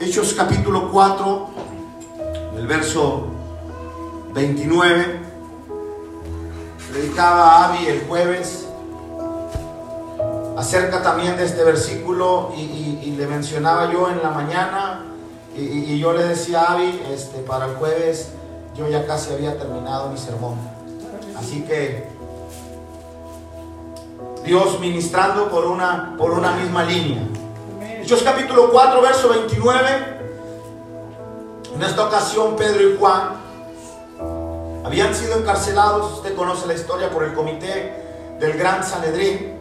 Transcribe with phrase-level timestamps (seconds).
[0.00, 1.48] Hechos capítulo 4,
[2.56, 3.26] el verso
[4.32, 5.20] 29.
[6.92, 8.68] Predicaba Avi el jueves
[10.56, 15.04] acerca también de este versículo y, le mencionaba yo en la mañana
[15.56, 18.30] y, yo le decía a Avi, este, para el jueves
[18.76, 20.58] yo ya casi había terminado mi sermón.
[21.36, 22.06] Así que
[24.44, 27.22] Dios ministrando por una, por una misma línea.
[28.08, 29.88] Hechos capítulo 4, verso 29.
[31.74, 33.34] En esta ocasión Pedro y Juan
[34.82, 37.92] habían sido encarcelados, usted conoce la historia, por el comité
[38.40, 39.58] del Gran Sanedrín,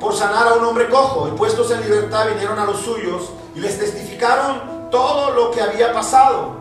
[0.00, 1.28] por sanar a un hombre cojo.
[1.28, 5.92] Y puestos en libertad vinieron a los suyos y les testificaron todo lo que había
[5.92, 6.56] pasado.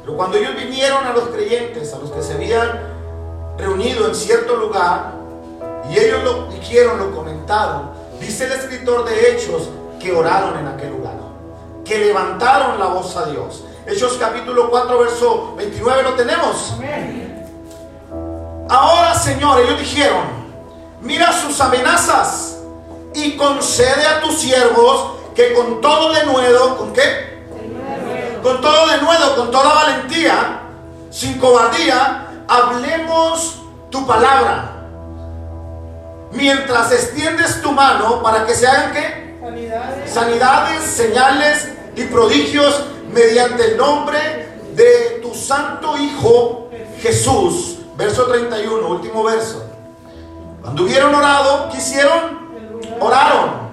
[0.00, 2.80] Pero cuando ellos vinieron a los creyentes, a los que se habían
[3.58, 5.12] reunido en cierto lugar,
[5.90, 9.68] y ellos lo dijeron, lo comentaron, dice el escritor de Hechos
[10.00, 11.14] que oraron en aquel lugar,
[11.84, 13.64] que levantaron la voz a Dios.
[13.86, 16.74] Hechos capítulo 4, verso 29 lo tenemos.
[18.68, 20.24] Ahora, Señor, ellos dijeron,
[21.02, 22.58] mira sus amenazas
[23.14, 27.44] y concede a tus siervos que con todo denuedo, ¿con qué?
[28.42, 30.62] Con todo denuedo, con toda valentía,
[31.10, 34.76] sin cobardía, hablemos tu palabra.
[36.32, 39.29] Mientras extiendes tu mano para que se hagan qué?
[39.50, 44.18] Sanidades, Sanidades señales y prodigios mediante el nombre
[44.76, 46.70] de tu santo Hijo
[47.00, 47.78] Jesús.
[47.96, 49.64] Verso 31, último verso.
[50.62, 52.38] Cuando hubieron orado, ¿qué hicieron?
[53.00, 53.70] Oraron.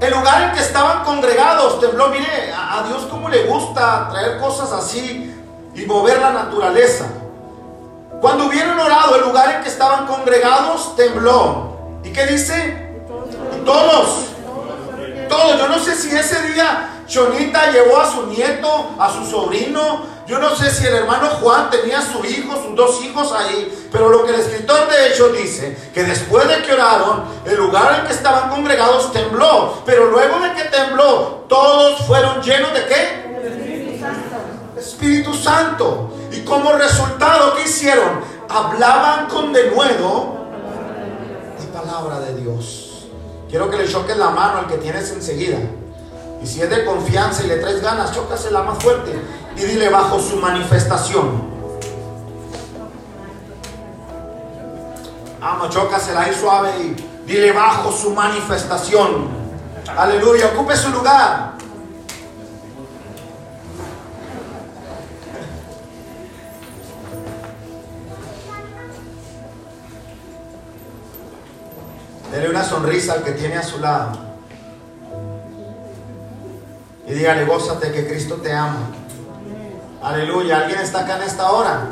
[0.00, 2.08] El lugar en que estaban congregados tembló.
[2.08, 5.32] Mire, a Dios como le gusta traer cosas así
[5.74, 7.06] y mover la naturaleza.
[8.20, 12.00] Cuando hubieron orado, el lugar en que estaban congregados tembló.
[12.02, 12.90] ¿Y qué dice?
[13.64, 14.30] Todos.
[15.30, 15.58] Todos.
[15.58, 20.02] Yo no sé si ese día Chonita llevó a su nieto, a su sobrino.
[20.26, 23.88] Yo no sé si el hermano Juan tenía su hijo, sus dos hijos ahí.
[23.92, 28.00] Pero lo que el escritor de Hechos dice, que después de que oraron, el lugar
[28.00, 29.82] en que estaban congregados tembló.
[29.86, 33.30] Pero luego de que tembló, todos fueron llenos de qué?
[33.46, 34.80] Espíritu Santo.
[34.80, 36.12] Espíritu Santo.
[36.32, 38.20] Y como resultado, ¿qué hicieron?
[38.48, 40.40] Hablaban con denuedo
[41.72, 42.79] la palabra de Dios.
[43.50, 45.58] Quiero que le choques la mano al que tienes enseguida.
[46.40, 49.12] Y si es de confianza y le traes ganas, chócasela más fuerte
[49.56, 51.50] y dile bajo su manifestación.
[55.40, 59.28] Vamos, chócasela ahí suave y dile bajo su manifestación.
[59.96, 61.54] Aleluya, ocupe su lugar.
[72.40, 74.12] Dele una sonrisa al que tiene a su lado.
[77.06, 78.88] Y dígale, gózate que Cristo te ama.
[80.00, 80.60] Aleluya.
[80.60, 81.90] ¿Alguien está acá en esta hora?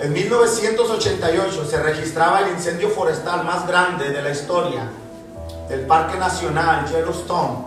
[0.00, 4.88] En 1988 se registraba el incendio forestal más grande de la historia
[5.68, 7.58] del Parque Nacional Yellowstone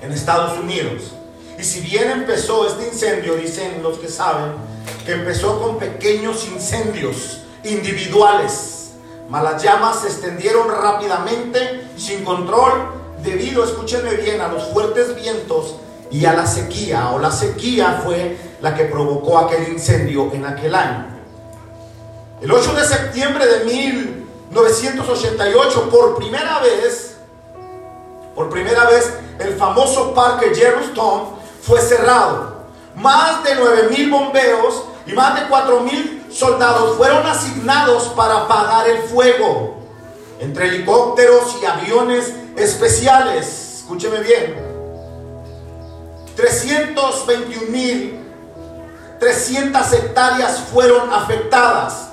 [0.00, 1.12] en Estados Unidos.
[1.58, 4.52] Y si bien empezó este incendio, dicen los que saben,
[5.04, 8.74] que empezó con pequeños incendios individuales
[9.28, 12.72] mas las llamas se extendieron rápidamente, sin control,
[13.22, 15.76] debido, escúchenme bien, a los fuertes vientos
[16.10, 20.74] y a la sequía, o la sequía fue la que provocó aquel incendio en aquel
[20.74, 21.06] año.
[22.40, 27.16] El 8 de septiembre de 1988, por primera vez,
[28.34, 31.30] por primera vez, el famoso parque Yellowstone
[31.62, 32.52] fue cerrado.
[32.96, 38.88] Más de 9 mil bombeos y más de 4 mil soldados fueron asignados para apagar
[38.88, 39.76] el fuego
[40.40, 43.78] entre helicópteros y aviones especiales.
[43.78, 44.74] Escúcheme bien.
[46.36, 48.24] 321 mil
[49.24, 52.08] 300 hectáreas fueron afectadas.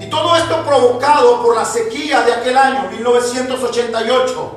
[0.00, 4.50] Y todo esto provocado por la sequía de aquel año, 1988,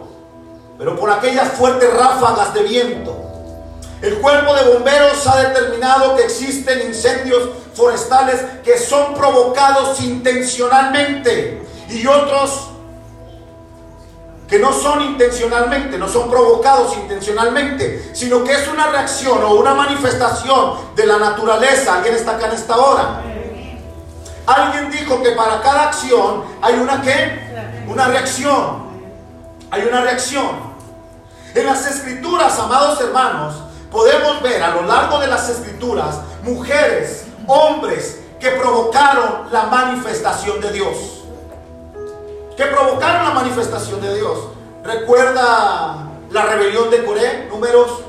[0.77, 3.15] pero por aquellas fuertes ráfagas de viento.
[4.01, 12.05] El cuerpo de bomberos ha determinado que existen incendios forestales que son provocados intencionalmente y
[12.07, 12.69] otros
[14.47, 19.73] que no son intencionalmente, no son provocados intencionalmente, sino que es una reacción o una
[19.73, 21.95] manifestación de la naturaleza.
[21.95, 23.23] ¿Alguien está acá en esta hora?
[24.45, 27.39] Alguien dijo que para cada acción hay una qué?
[27.87, 28.83] Una reacción.
[29.71, 30.73] Hay una reacción.
[31.55, 33.55] En las escrituras, amados hermanos,
[33.91, 40.71] podemos ver a lo largo de las escrituras mujeres, hombres que provocaron la manifestación de
[40.71, 41.23] Dios.
[42.57, 44.39] Que provocaron la manifestación de Dios.
[44.83, 45.95] recuerda
[46.29, 48.01] la rebelión de Coré, números.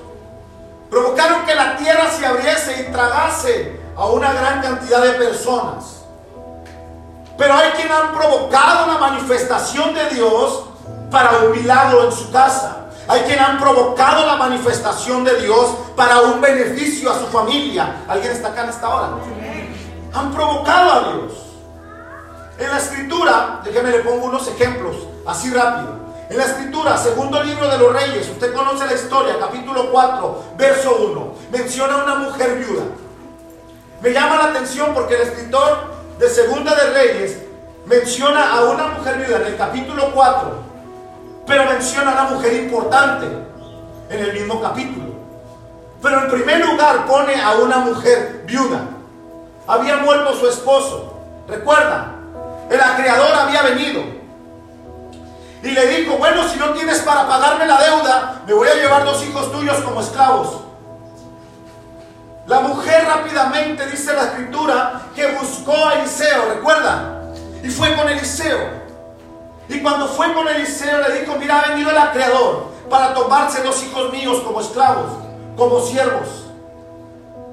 [0.91, 6.03] Provocaron que la tierra se abriese y tragase a una gran cantidad de personas.
[7.37, 10.65] Pero hay quien han provocado la manifestación de Dios
[11.11, 12.84] para un milagro en su casa.
[13.07, 18.05] Hay quien han provocado la manifestación de Dios para un beneficio a su familia.
[18.09, 19.11] ¿Alguien está acá en esta hora?
[20.15, 21.33] Han provocado a Dios.
[22.59, 24.97] En la escritura, déjeme le pongo unos ejemplos,
[25.27, 26.05] así rápido.
[26.31, 30.97] En la escritura, segundo libro de los reyes, usted conoce la historia, capítulo 4, verso
[31.11, 32.85] 1, menciona a una mujer viuda.
[34.01, 37.39] Me llama la atención porque el escritor de segunda de reyes
[37.85, 40.64] menciona a una mujer viuda en el capítulo 4
[41.47, 43.27] pero menciona a una mujer importante
[44.11, 45.15] en el mismo capítulo.
[46.03, 48.83] Pero en primer lugar pone a una mujer viuda.
[49.67, 51.19] Había muerto su esposo.
[51.49, 52.13] Recuerda,
[52.71, 54.03] el acreedor había venido.
[55.63, 59.05] Y le dijo, bueno, si no tienes para pagarme la deuda, me voy a llevar
[59.05, 60.61] dos hijos tuyos como esclavos.
[62.47, 67.23] La mujer rápidamente, dice la escritura, que buscó a Eliseo, recuerda,
[67.63, 68.84] y fue con Eliseo.
[69.69, 73.83] Y cuando fue con Eliseo le dijo, mira, ha venido el acreedor para tomarse los
[73.83, 75.11] hijos míos como esclavos,
[75.57, 76.45] como siervos.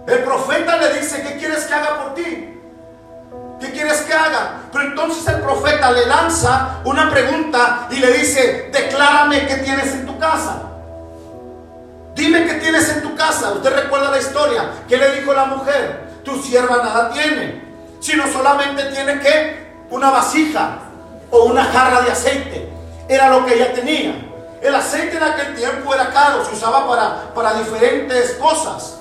[0.07, 2.59] El profeta le dice, ¿qué quieres que haga por ti?
[3.59, 4.57] ¿Qué quieres que haga?
[4.71, 10.05] Pero entonces el profeta le lanza una pregunta y le dice, declárame qué tienes en
[10.05, 10.63] tu casa.
[12.15, 13.51] Dime qué tienes en tu casa.
[13.51, 14.71] Usted recuerda la historia.
[14.89, 16.09] ¿Qué le dijo la mujer?
[16.25, 17.63] Tu sierva nada tiene,
[17.99, 20.79] sino solamente tiene que una vasija
[21.31, 22.69] o una jarra de aceite.
[23.07, 24.13] Era lo que ella tenía.
[24.61, 28.97] El aceite en aquel tiempo era caro, se usaba para, para diferentes cosas.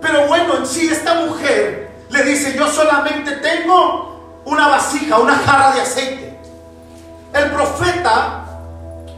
[0.00, 5.74] Pero bueno, en sí esta mujer le dice, yo solamente tengo una vasija, una jarra
[5.74, 6.38] de aceite.
[7.32, 8.44] El profeta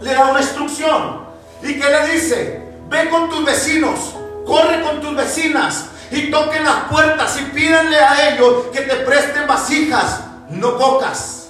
[0.01, 1.25] le da una instrucción.
[1.63, 2.63] ¿Y que le dice?
[2.89, 4.15] Ve con tus vecinos,
[4.47, 9.47] corre con tus vecinas y toquen las puertas y pídanle a ellos que te presten
[9.47, 11.44] vasijas, no pocas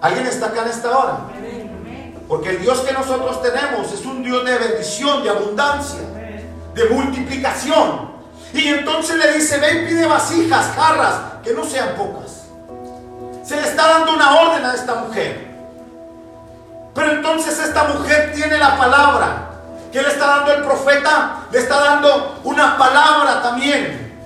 [0.00, 1.18] ¿Alguien está acá en esta hora?
[2.28, 6.00] Porque el Dios que nosotros tenemos es un Dios de bendición, de abundancia,
[6.74, 8.12] de multiplicación.
[8.52, 12.44] Y entonces le dice, ven, pide vasijas, jarras, que no sean pocas.
[13.42, 15.48] Se le está dando una orden a esta mujer.
[16.94, 19.44] Pero entonces esta mujer tiene la palabra.
[19.90, 21.46] que le está dando el profeta?
[21.50, 24.16] Le está dando una palabra también.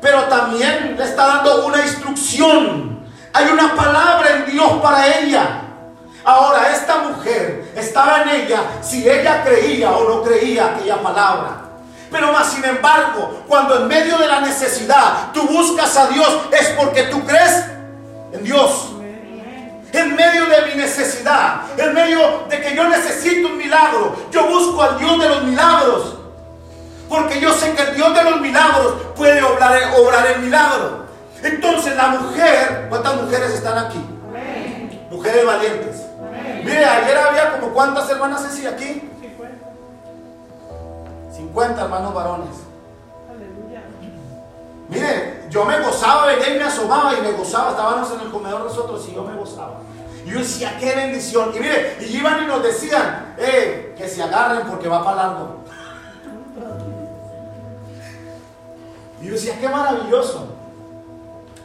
[0.00, 2.97] Pero también le está dando una instrucción
[3.38, 5.62] hay una palabra en Dios para ella.
[6.24, 11.62] Ahora, esta mujer estaba en ella si ella creía o no creía aquella palabra.
[12.10, 16.68] Pero más sin embargo, cuando en medio de la necesidad tú buscas a Dios, es
[16.70, 17.64] porque tú crees
[18.32, 18.88] en Dios.
[19.92, 24.82] En medio de mi necesidad, en medio de que yo necesito un milagro, yo busco
[24.82, 26.16] al Dios de los milagros.
[27.08, 31.07] Porque yo sé que el Dios de los milagros puede obrar, el milagro.
[31.42, 34.04] Entonces la mujer, ¿cuántas mujeres están aquí?
[35.10, 36.02] Mujeres valientes.
[36.64, 39.10] Mire, ayer había como cuántas hermanas así aquí?
[41.32, 42.56] 50 hermanos varones.
[44.88, 47.70] Mire, yo me gozaba, venía y me asomaba y me gozaba.
[47.70, 49.80] Estábamos en el comedor nosotros y yo me gozaba.
[50.24, 51.52] Y yo decía, qué bendición.
[51.54, 55.58] Y mire, y iban y nos decían, eh, que se agarren porque va para largo.
[59.20, 60.57] Y yo decía, qué maravilloso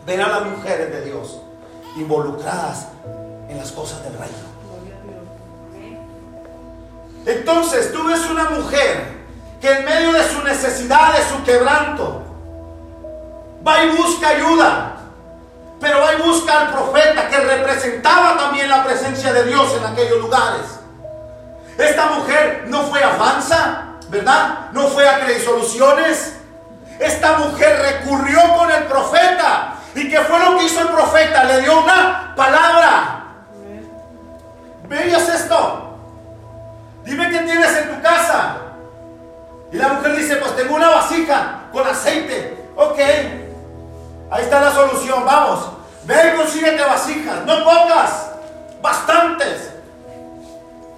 [0.05, 1.39] ver a las mujeres de Dios
[1.95, 2.87] involucradas
[3.49, 4.53] en las cosas del reino.
[7.25, 9.23] Entonces tú ves una mujer
[9.61, 12.21] que en medio de su necesidad, de su quebranto,
[13.65, 14.97] va y busca ayuda,
[15.79, 20.19] pero va y busca al profeta que representaba también la presencia de Dios en aquellos
[20.19, 20.65] lugares.
[21.77, 24.71] Esta mujer no fue avanza, ¿verdad?
[24.73, 26.33] No fue a creer soluciones.
[26.99, 31.43] Esta mujer recurrió con el profeta ¿Y qué fue lo que hizo el profeta?
[31.43, 33.25] Le dio una palabra.
[34.87, 35.97] ¿Veías esto?
[37.03, 38.55] Dime qué tienes en tu casa.
[39.71, 42.69] Y la mujer dice, pues tengo una vasija con aceite.
[42.75, 42.99] Ok,
[44.31, 45.71] ahí está la solución, vamos.
[46.05, 48.31] Ve y consíguete vasijas, no pocas,
[48.81, 49.71] bastantes.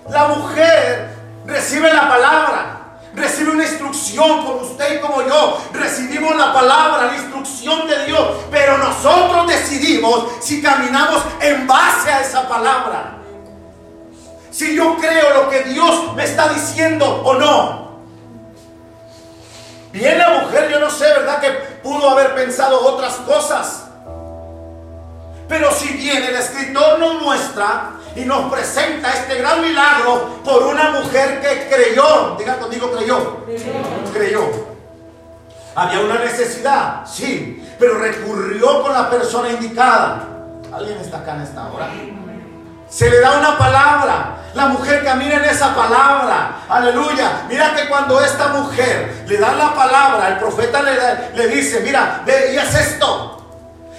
[0.10, 1.10] La mujer
[1.46, 2.75] recibe la palabra
[3.16, 5.62] recibe una instrucción como usted y como yo.
[5.74, 12.22] Recibimos la palabra, la instrucción de Dios, pero nosotros decidimos si caminamos en base a
[12.22, 13.18] esa palabra.
[14.52, 17.86] Si yo creo lo que Dios me está diciendo o no.
[19.92, 21.40] Bien la mujer, yo no sé, ¿verdad?
[21.40, 23.86] Que pudo haber pensado otras cosas.
[25.48, 30.92] Pero si bien el escritor nos muestra y nos presenta este gran milagro por una
[30.92, 33.46] mujer que creyó, diga conmigo creyó,
[34.14, 34.76] creyó.
[35.76, 40.24] Había una necesidad, sí, pero recurrió con la persona indicada.
[40.74, 41.90] ¿Alguien está acá en esta hora?
[42.90, 44.38] Se le da una palabra.
[44.54, 46.62] La mujer camina en esa palabra.
[46.70, 47.44] Aleluya.
[47.50, 52.22] Mira que cuando esta mujer le da la palabra, el profeta le, le dice, mira,
[52.26, 53.46] ve y haz esto.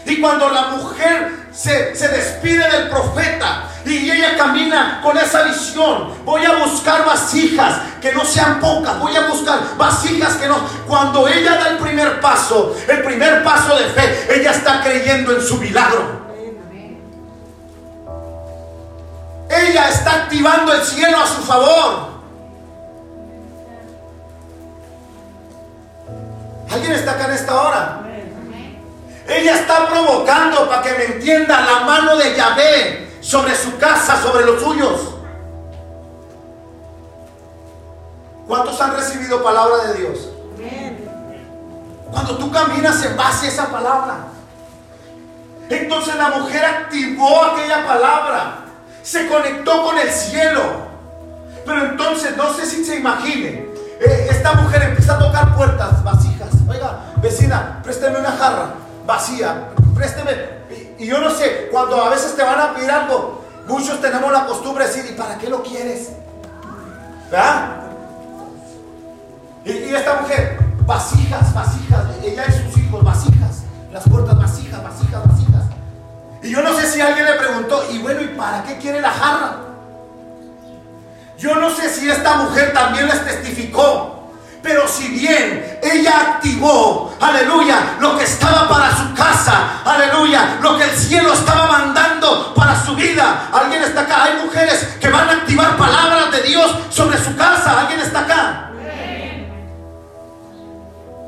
[0.07, 6.13] Y cuando la mujer se, despide del profeta, y ella camina con esa visión.
[6.25, 8.99] Voy a buscar vasijas que no sean pocas.
[8.99, 10.57] Voy a buscar vasijas que no.
[10.87, 15.41] Cuando ella da el primer paso, el primer paso de fe, ella está creyendo en
[15.41, 16.27] su milagro.
[19.49, 22.17] Ella está activando el cielo a su favor.
[26.71, 28.06] ¿Alguien está acá en esta hora?
[29.29, 34.45] Ella está provocando, para que me entienda, la mano de Yahvé sobre su casa, sobre
[34.45, 35.15] los suyos.
[38.47, 40.29] ¿Cuántos han recibido palabra de Dios?
[42.11, 44.17] Cuando tú caminas en base a esa palabra.
[45.69, 48.59] Entonces la mujer activó aquella palabra
[49.03, 50.63] se conectó con el cielo.
[51.65, 53.69] Pero entonces, no sé si se imagine,
[54.01, 56.49] eh, esta mujer empieza a tocar puertas, vasijas.
[56.69, 60.33] Oiga, vecina, présteme una jarra vacía, présteme.
[60.99, 64.47] Y, yo no sé, cuando a veces te van a pedir algo, muchos tenemos la
[64.47, 66.11] costumbre de decir, ¿y para qué lo quieres?
[67.31, 67.83] ¿Verdad?
[69.65, 75.27] Y, y esta mujer, vasijas, vasijas, ella y sus hijos, vasijas, las puertas vasijas, vasijas,
[75.27, 75.65] vasijas.
[76.43, 79.11] Y yo no sé si alguien le preguntó, y bueno, ¿y para qué quiere la
[79.11, 79.57] jarra?
[81.39, 84.16] Yo no sé si esta mujer también les testificó.
[84.67, 90.83] Pero si bien ella activó, aleluya, lo que estaba para su casa, aleluya, lo que
[90.83, 93.49] el cielo estaba mandando para su vida.
[93.53, 94.25] Alguien está acá.
[94.25, 97.83] Hay mujeres que van a activar palabras de Dios sobre su casa.
[97.83, 98.71] Alguien está acá.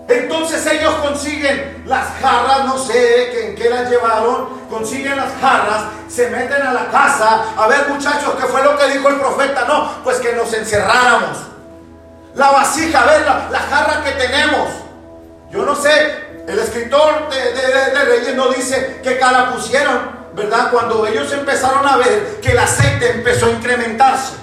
[0.09, 6.29] Entonces ellos consiguen las jarras, no sé en qué las llevaron, consiguen las jarras, se
[6.31, 7.45] meten a la casa.
[7.57, 9.65] A ver muchachos, ¿qué fue lo que dijo el profeta?
[9.69, 11.48] No, pues que nos encerráramos.
[12.35, 14.69] La vasija, a ver, la, jarra que tenemos.
[15.51, 16.15] Yo no sé,
[16.47, 20.71] el escritor de, Reyes no dice qué cara pusieron, ¿verdad?
[20.71, 24.35] Cuando ellos empezaron a ver que el aceite empezó a incrementarse.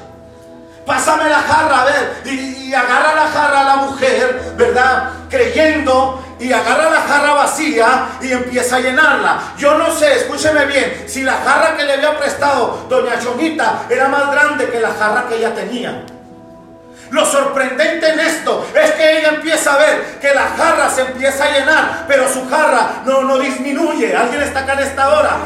[0.86, 2.14] Pásame la jarra, a ver.
[2.26, 5.10] Y, agarra la jarra a la mujer, ¿verdad?
[5.30, 9.40] Creyendo y agarra la jarra vacía y empieza a llenarla.
[9.58, 14.10] Yo no sé, escúcheme bien, si la jarra que le había prestado doña Chomita era
[14.10, 16.06] más grande que la jarra que ella tenía.
[17.12, 21.46] Lo sorprendente en esto es que ella empieza a ver que la jarra se empieza
[21.46, 24.16] a llenar, pero su jarra no, no disminuye.
[24.16, 25.38] Alguien está acá en esta hora.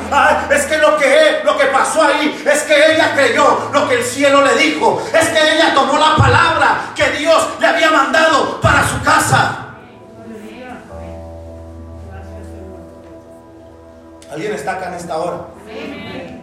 [0.49, 4.03] es que lo que lo que pasó ahí es que ella creyó lo que el
[4.03, 5.03] cielo le dijo.
[5.13, 9.65] Es que ella tomó la palabra que Dios le había mandado para su casa.
[14.31, 15.39] Alguien está acá en esta hora.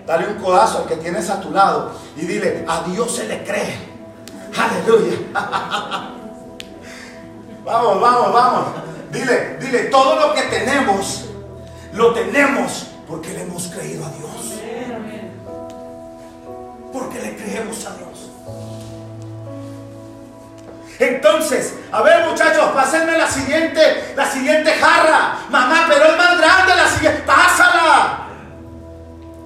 [0.06, 3.42] Dale un codazo al que tienes a tu lado y dile, a Dios se le
[3.44, 3.95] cree.
[4.54, 5.18] Aleluya.
[7.64, 8.66] Vamos, vamos, vamos.
[9.10, 11.24] Dile, dile, todo lo que tenemos,
[11.92, 14.60] lo tenemos porque le hemos creído a Dios.
[16.92, 18.30] Porque le creemos a Dios.
[20.98, 25.38] Entonces, a ver muchachos, pásenme la siguiente, la siguiente jarra.
[25.50, 27.22] Mamá, pero es más grande la siguiente.
[27.26, 28.28] Pásala.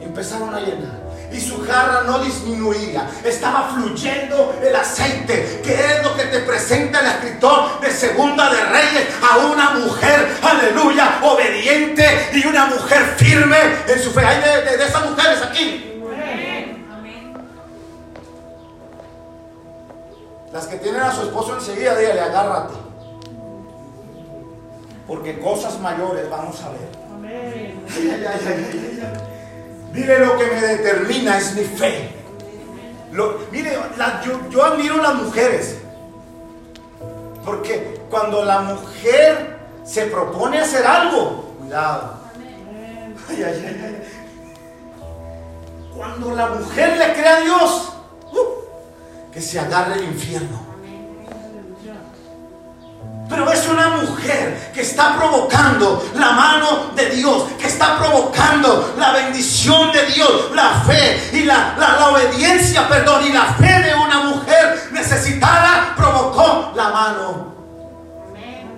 [0.00, 0.99] empezaron a llenar
[1.32, 3.08] y su jarra no disminuía.
[3.24, 8.64] Estaba fluyendo el aceite, que es lo que te presenta el escritor de Segunda de
[8.64, 14.24] Reyes a una mujer, aleluya, obediente y una mujer firme en su fe.
[14.24, 15.86] Hay de, esas mujeres aquí.
[20.52, 22.74] Las que tienen a su esposo enseguida, dígale, agárrate.
[25.06, 26.88] Porque cosas mayores vamos a ver.
[27.14, 27.84] Amén.
[29.92, 32.10] Mire, lo que me determina es mi fe.
[33.50, 33.78] mire,
[34.50, 35.78] yo, admiro a las mujeres.
[37.44, 42.20] Porque cuando la mujer se propone hacer algo, cuidado.
[45.96, 47.92] Cuando la mujer le cree a Dios,
[48.32, 50.69] uh, que se agarre el infierno.
[53.30, 59.12] Pero es una mujer que está provocando la mano de Dios, que está provocando la
[59.12, 61.76] bendición de Dios, la fe y la,
[62.10, 67.54] obediencia, perdón, y la fe de una mujer necesitada provocó la mano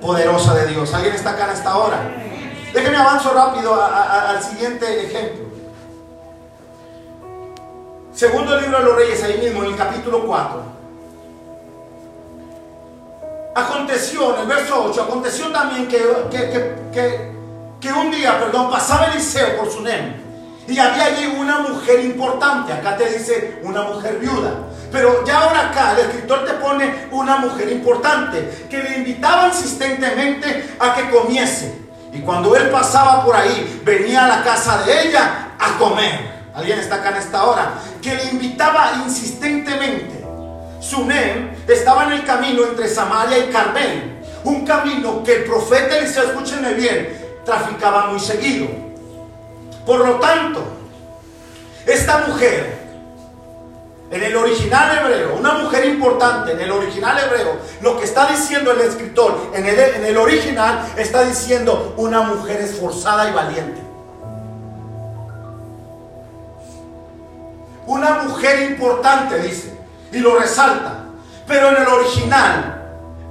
[0.03, 0.93] poderosa de Dios.
[0.93, 1.97] ¿Alguien está acá en esta hora?
[2.75, 5.47] Déjenme avanzo rápido al siguiente ejemplo.
[8.13, 10.72] Segundo libro de los Reyes, ahí mismo, en el capítulo 4.
[13.55, 16.01] Aconteció, en el verso 8, aconteció también que,
[17.81, 20.15] que, un día, perdón, pasaba Eliseo por Sunem
[20.67, 22.73] y había allí una mujer importante.
[22.73, 24.55] Acá te dice una mujer viuda.
[24.91, 30.77] Pero ya ahora acá el escritor te pone una mujer importante que le invitaba insistentemente
[30.79, 31.81] a que comiese.
[32.13, 36.43] Y cuando él pasaba por ahí, venía a la casa de ella a comer.
[36.55, 37.73] Alguien está acá en esta hora.
[38.01, 40.22] Que le invitaba insistentemente.
[40.83, 44.19] Sunem estaba en el camino entre Samaria y Carmel.
[44.45, 48.67] Un camino que el profeta Eliseo, escúchenme bien, traficaba muy seguido.
[49.87, 50.61] Por lo tanto,
[51.87, 52.83] esta mujer
[54.11, 58.73] en el original hebreo, una mujer importante en el original hebreo, lo que está diciendo
[58.73, 63.81] el escritor en el, en el original está diciendo una mujer esforzada y valiente.
[67.87, 69.82] Una mujer importante, dice,
[70.13, 71.05] y lo resalta.
[71.47, 72.83] Pero en el original,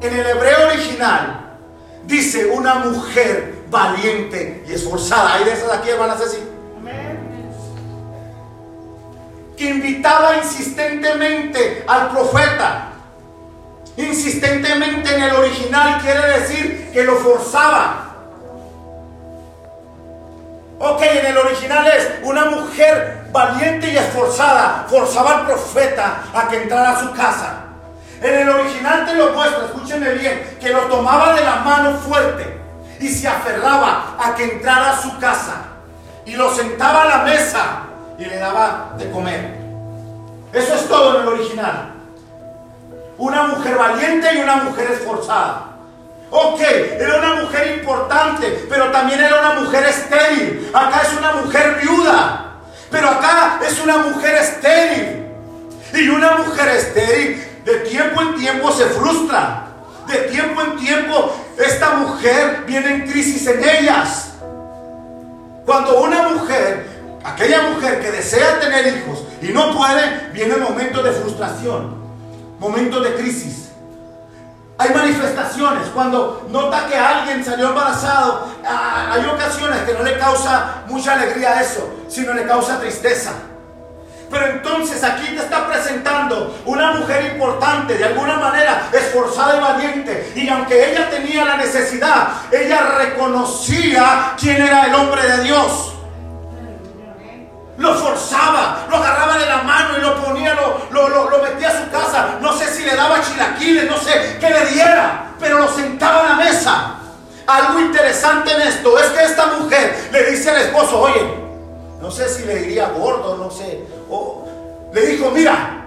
[0.01, 1.57] en el hebreo original,
[2.05, 5.35] dice una mujer valiente y esforzada.
[5.35, 6.37] Hay de esas aquí, hermanas, así
[9.61, 12.87] que invitaba insistentemente al profeta.
[13.95, 18.15] Insistentemente en el original quiere decir que lo forzaba.
[20.79, 26.63] Ok, en el original es una mujer valiente y esforzada, forzaba al profeta a que
[26.63, 27.53] entrara a su casa.
[28.21, 32.59] En el original te lo muestro, escúchenme bien, que lo tomaba de la mano fuerte
[32.99, 35.63] y se aferraba a que entrara a su casa
[36.25, 37.63] y lo sentaba a la mesa
[38.19, 39.61] y le daba de comer.
[40.53, 41.93] Eso es todo en el original.
[43.17, 45.71] Una mujer valiente y una mujer esforzada.
[46.29, 50.71] Ok, era una mujer importante, pero también era una mujer estéril.
[50.73, 52.10] Acá es una mujer viuda,
[53.71, 55.25] es una mujer estéril.
[55.93, 59.67] Y una mujer estéril de tiempo en tiempo se frustra.
[60.07, 64.33] De tiempo en tiempo esta mujer viene en crisis en ellas.
[65.65, 66.91] Cuando una mujer
[67.23, 71.95] aquella mujer que desea tener hijos y no puede, viene momentos de frustración,
[72.59, 73.69] momentos de crisis.
[74.77, 78.47] Hay manifestaciones cuando nota que alguien salió embarazado.
[78.65, 83.33] Ah, hay ocasiones que no le causa mucha alegría eso, sino le causa tristeza.
[84.31, 90.31] Pero entonces aquí te está presentando una mujer importante, de alguna manera esforzada y valiente.
[90.35, 95.91] Y aunque ella tenía la necesidad, ella reconocía quién era el hombre de Dios
[97.81, 101.89] lo forzaba, lo agarraba de la mano y lo ponía, lo, lo, metía a su
[101.89, 102.37] casa.
[102.39, 106.29] No sé si le daba chilaquiles, no sé qué le diera, pero lo sentaba en
[106.29, 106.95] la mesa.
[107.47, 111.21] Algo interesante en esto es que esta mujer le dice al esposo, oye,
[111.99, 113.83] no sé si le diría gordo, no sé,
[114.93, 115.85] le dijo, mira,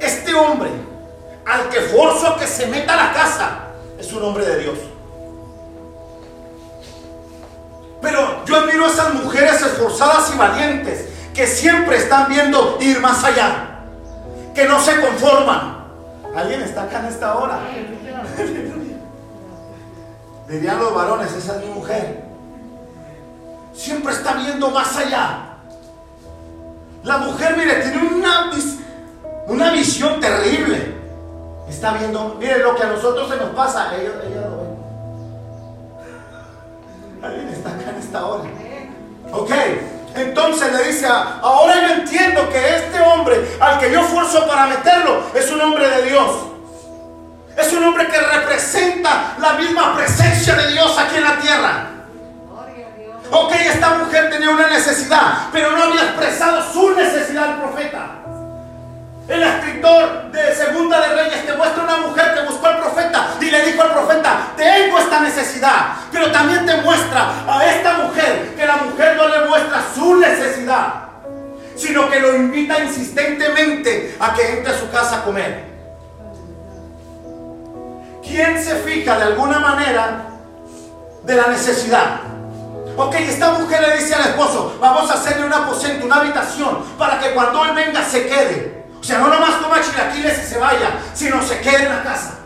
[0.00, 0.70] este hombre
[1.44, 3.50] al que forzo que se meta a la casa
[3.98, 4.78] es un hombre de Dios.
[8.00, 13.24] Pero yo admiro a esas mujeres esforzadas y valientes que siempre están viendo ir más
[13.24, 13.80] allá,
[14.54, 15.84] que no se conforman.
[16.36, 17.60] ¿Alguien está acá en esta hora?
[20.48, 22.24] Dirían los varones, esa es mi mujer.
[23.74, 25.53] Siempre está viendo más allá.
[27.04, 27.98] La mujer, mire, tiene
[29.46, 30.94] una, visión terrible.
[31.68, 34.68] Está viendo, mire lo que a nosotros se nos pasa, ella, ella lo ve.
[37.26, 38.44] Alguien está acá en esta hora.
[39.32, 39.50] Ok,
[40.16, 45.24] entonces le dice, ahora yo entiendo que este hombre al que yo forzo para meterlo
[45.34, 46.30] es un hombre de Dios.
[47.54, 51.93] Es un hombre que representa la misma presencia de Dios aquí en la tierra.
[53.30, 58.10] Ok, esta mujer tenía una necesidad, pero no había expresado su necesidad al profeta.
[59.26, 63.50] El escritor de Segunda de Reyes te muestra una mujer que buscó al profeta y
[63.50, 65.94] le dijo al profeta, tengo esta necesidad.
[66.12, 71.04] Pero también te muestra a esta mujer que la mujer no le muestra su necesidad,
[71.74, 75.72] sino que lo invita insistentemente a que entre a su casa a comer.
[78.22, 80.22] ¿Quién se fija de alguna manera
[81.22, 82.33] de la necesidad?
[82.96, 87.18] Ok, esta mujer le dice al esposo, vamos a hacerle un aposento, una habitación, para
[87.18, 88.84] que cuando él venga se quede.
[89.00, 92.38] O sea, no nomás toma chilaquiles y se vaya, sino se quede en la casa.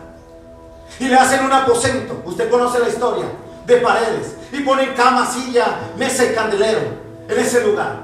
[0.99, 3.25] Y le hacen un aposento, usted conoce la historia,
[3.65, 4.35] de paredes.
[4.51, 6.81] Y ponen cama, silla, mesa y candelero
[7.29, 7.99] en ese lugar.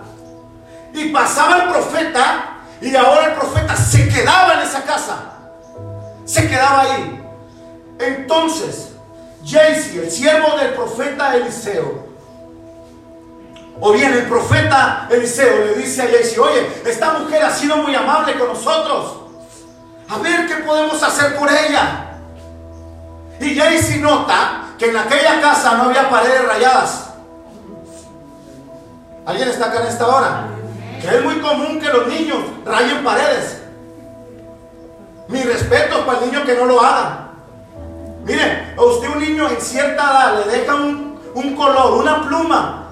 [0.93, 5.17] Y pasaba el profeta y ahora el profeta se quedaba en esa casa.
[6.25, 7.21] Se quedaba ahí.
[7.99, 8.91] Entonces,
[9.43, 12.04] Jaycee, el siervo del profeta Eliseo,
[13.79, 17.93] O bien el profeta Eliseo le dice a Jaycee, oye, esta mujer ha sido muy
[17.93, 19.17] amable con nosotros.
[20.09, 22.19] A ver qué podemos hacer por ella.
[23.39, 27.09] Y Jaycee nota que en aquella casa no había paredes rayadas.
[29.25, 30.47] ¿Alguien está acá en esta hora?
[31.01, 33.61] Que es muy común que los niños rayen paredes.
[35.27, 37.31] Mi respeto para el niño que no lo haga.
[38.23, 42.84] Mire, a usted un niño en cierta edad le deja un color, una pluma,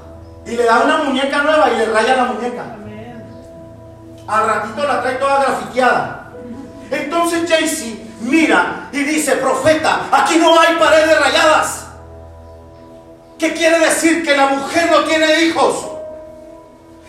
[0.45, 2.63] y le da una muñeca nueva y le raya la muñeca.
[4.27, 6.31] Al ratito la trae toda grafiteada.
[6.91, 11.87] Entonces Jaycee mira y dice, profeta, aquí no hay paredes rayadas.
[13.37, 14.23] ¿Qué quiere decir?
[14.23, 15.87] Que la mujer no tiene hijos.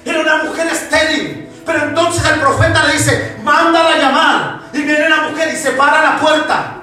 [0.04, 1.48] Era una mujer estéril.
[1.64, 4.60] Pero entonces el profeta le dice, mándala a llamar.
[4.72, 6.74] Y viene la mujer y se para la puerta.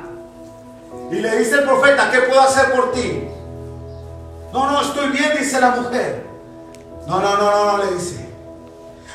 [1.12, 3.28] Y le dice el profeta, ¿qué puedo hacer por ti?
[4.54, 6.31] No, no, estoy bien, dice la mujer.
[7.12, 8.26] No, no, no, no, no, le dice.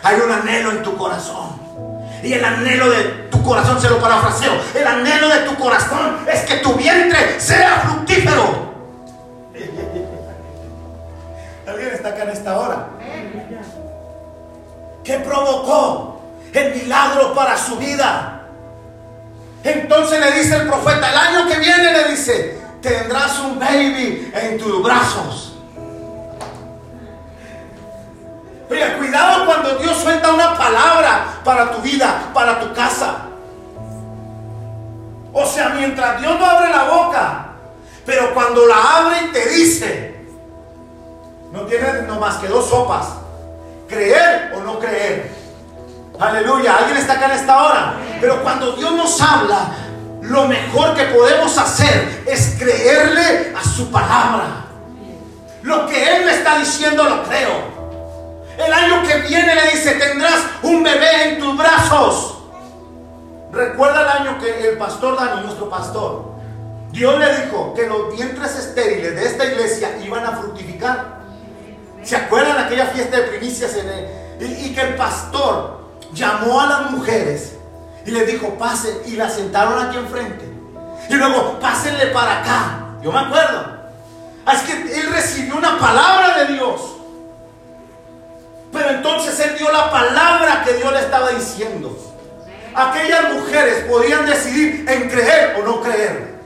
[0.03, 1.59] Hay un anhelo en tu corazón.
[2.23, 6.43] Y el anhelo de tu corazón, se lo parafraseo, el anhelo de tu corazón es
[6.43, 8.67] que tu vientre sea fructífero.
[11.67, 12.89] ¿Alguien está acá en esta hora?
[15.03, 16.21] ¿Qué provocó
[16.53, 18.43] el milagro para su vida?
[19.65, 24.59] Entonces le dice el profeta, el año que viene le dice, tendrás un baby en
[24.59, 25.46] tus brazos.
[28.69, 33.27] Oye, cuidado cuando Dios suelta una palabra para tu vida, para tu casa.
[35.33, 37.47] O sea, mientras Dios no abre la boca,
[38.05, 40.17] pero cuando la abre y te dice,
[41.53, 43.07] no tienes no más que dos sopas,
[43.89, 45.31] creer o no creer.
[46.19, 47.95] Aleluya, alguien está acá en esta hora.
[48.21, 49.69] Pero cuando Dios nos habla,
[50.23, 54.65] lo mejor que podemos hacer es creerle a su palabra.
[55.63, 57.76] Lo que Él me está diciendo lo creo.
[58.59, 62.39] El año que viene le dice, tendrás un bebé en tus brazos.
[63.53, 66.37] Recuerda el año que el pastor Dani, nuestro pastor,
[66.91, 71.17] Dios le dijo que los vientres estériles de esta iglesia iban a fructificar.
[72.03, 73.77] ¿Se acuerdan aquella fiesta de primicias
[74.41, 75.81] y, que el pastor
[76.13, 77.57] llamó a las mujeres
[78.05, 80.45] y les dijo, pasen, y la sentaron aquí enfrente.
[81.09, 82.87] Y luego, pásenle para acá.
[83.03, 83.77] Yo me acuerdo.
[84.53, 86.96] Es que él recibió una palabra de Dios.
[88.73, 91.97] Pero entonces él dio la palabra que Dios le estaba diciendo.
[92.75, 96.37] Aquellas mujeres podían decidir en creer o no creer.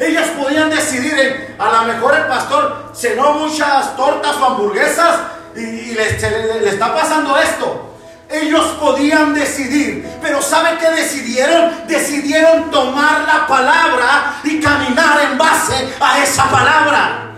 [0.00, 5.20] Ellas podían decidir en, a lo mejor el pastor cenó muchas tortas o hamburguesas
[5.54, 7.90] y, le, está pasando esto.
[8.28, 11.86] Ellos podían decidir, pero ¿sabe qué decidieron?
[11.86, 17.33] Decidieron tomar la palabra y caminar en base a esa palabra.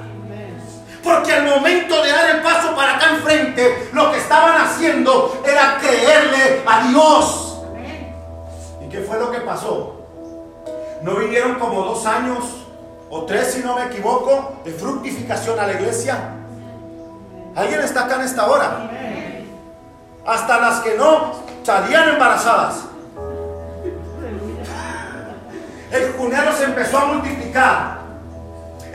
[1.06, 5.78] Porque al momento de dar el paso para acá enfrente, lo que estaban haciendo era
[5.78, 7.62] creerle a Dios.
[8.84, 10.00] ¿Y qué fue lo que pasó?
[11.02, 12.66] ¿No vinieron como dos años
[13.08, 16.18] o tres, si no me equivoco, de fructificación a la iglesia?
[17.54, 18.90] ¿Alguien está acá en esta hora?
[20.26, 22.74] Hasta las que no salían embarazadas.
[25.92, 28.05] El junero se empezó a multiplicar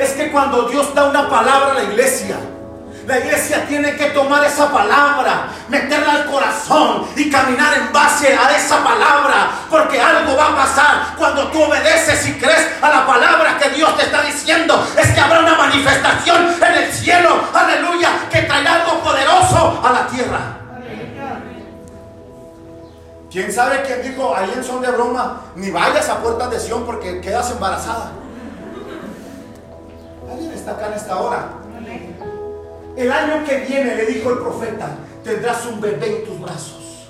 [0.02, 2.36] es que cuando Dios da una palabra a la iglesia,
[3.06, 8.56] la iglesia tiene que tomar esa palabra, meterla al corazón y caminar en base a
[8.56, 13.58] esa palabra, porque algo va a pasar cuando tú obedeces y crees a la palabra
[13.60, 14.84] que Dios te está diciendo.
[14.98, 20.08] Es que habrá una manifestación en el cielo, aleluya, que traerá algo poderoso a la
[20.08, 20.40] tierra.
[23.32, 25.42] ¿Quién sabe quién dijo ahí en son de broma?
[25.56, 28.12] Ni vayas a puertas de Sion porque quedas embarazada
[30.62, 31.50] está acá en esta hora.
[32.96, 34.90] El año que viene, le dijo el profeta,
[35.24, 37.08] tendrás un bebé en tus brazos.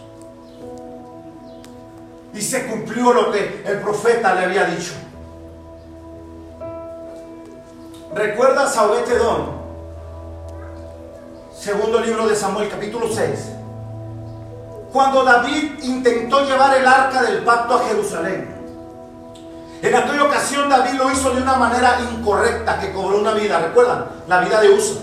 [2.34, 4.94] Y se cumplió lo que el profeta le había dicho.
[8.16, 9.62] ¿Recuerdas a Obetedón?
[11.54, 13.52] Segundo libro de Samuel, capítulo 6.
[14.94, 18.51] Cuando David intentó llevar el arca del pacto a Jerusalén.
[19.82, 24.06] En aquella ocasión David lo hizo de una manera incorrecta que cobró una vida, ¿recuerdan?
[24.28, 25.02] La vida de Usa.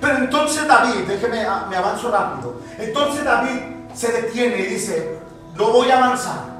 [0.00, 2.54] Pero entonces David, déjeme, ah, me avanzo rápido.
[2.78, 3.60] Entonces David
[3.94, 5.20] se detiene y dice,
[5.54, 6.50] no voy a avanzar.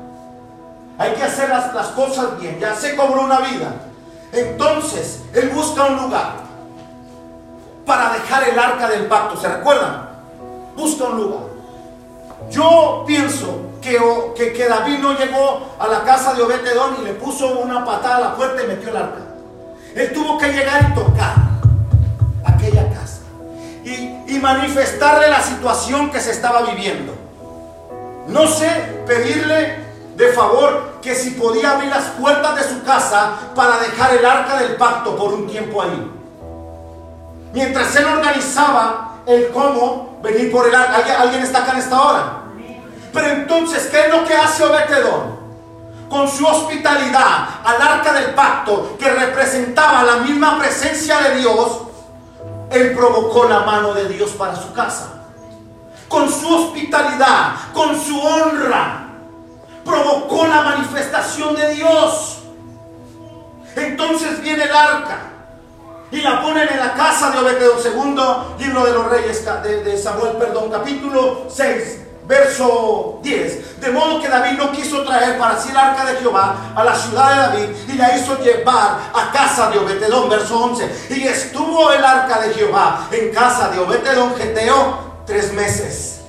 [0.99, 2.61] Hay que hacer las, las cosas bien.
[2.61, 3.73] Ya se cobró una vida.
[4.33, 6.35] Entonces, él busca un lugar
[7.87, 9.37] para dejar el arca del pacto.
[9.37, 10.09] ¿Se recuerdan?
[10.77, 11.42] Busca un lugar.
[12.51, 17.59] Yo pienso que, que, David no llegó a la casa de Obededón y le puso
[17.61, 19.21] una patada a la puerta y metió el arca.
[19.95, 21.35] Él tuvo que llegar y tocar
[22.45, 23.21] aquella casa.
[23.85, 27.12] Y, manifestarle la situación que se estaba viviendo.
[28.27, 28.69] No sé
[29.07, 29.77] pedirle
[30.16, 34.57] de favor que si podía abrir las puertas de su casa para dejar el arca
[34.57, 36.11] del pacto por un tiempo ahí.
[37.53, 41.21] Mientras él organizaba el cómo venir por el arca.
[41.21, 42.39] ¿Alguien, está acá en esta hora?
[43.12, 45.40] Pero entonces, ¿qué es lo que hace Obetedón?
[46.09, 51.83] Con su hospitalidad al arca del pacto que representaba la misma presencia de Dios,
[52.70, 55.25] él provocó la mano de Dios para su casa.
[56.09, 59.09] Con su hospitalidad, con su honra,
[59.85, 62.38] provocó la manifestación de Dios.
[63.77, 65.18] Entonces viene el arca
[66.11, 67.81] y la ponen en la casa de Obededón.
[67.81, 73.81] Segundo libro de los reyes de, Samuel, perdón, capítulo 6, verso 10.
[73.81, 76.95] De modo que David no quiso traer para sí el arca de Jehová a la
[76.95, 81.09] ciudad de David y la hizo llevar a casa de Obededón, verso 11.
[81.11, 86.21] Y estuvo el arca de Jehová en casa de Obededón, Geteo, tres meses.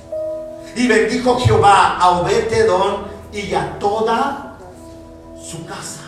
[0.74, 4.56] Y bendijo Jehová a Obededón y a toda
[5.40, 6.00] su casa.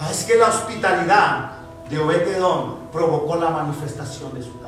[0.00, 1.50] Ah, es que la hospitalidad
[1.88, 4.61] de Obetedón provocó la manifestación de su.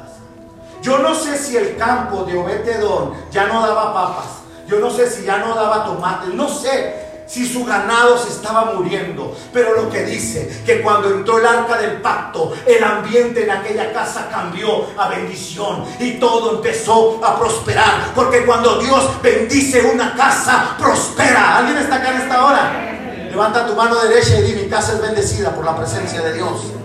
[0.84, 4.26] Yo no sé si el campo de Obetedón ya no daba papas.
[4.68, 6.34] Yo no sé si ya no daba tomates.
[6.34, 9.34] No sé si su ganado se estaba muriendo.
[9.50, 13.94] Pero lo que dice, que cuando entró el arca del pacto, el ambiente en aquella
[13.94, 18.12] casa cambió a bendición y todo empezó a prosperar.
[18.14, 21.56] Porque cuando Dios bendice una casa, prospera.
[21.60, 23.28] ¿Alguien está acá en esta hora?
[23.30, 26.83] Levanta tu mano derecha y di, mi casa es bendecida por la presencia de Dios.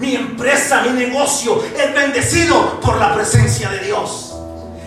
[0.00, 4.34] Mi empresa, mi negocio es bendecido por la presencia de Dios.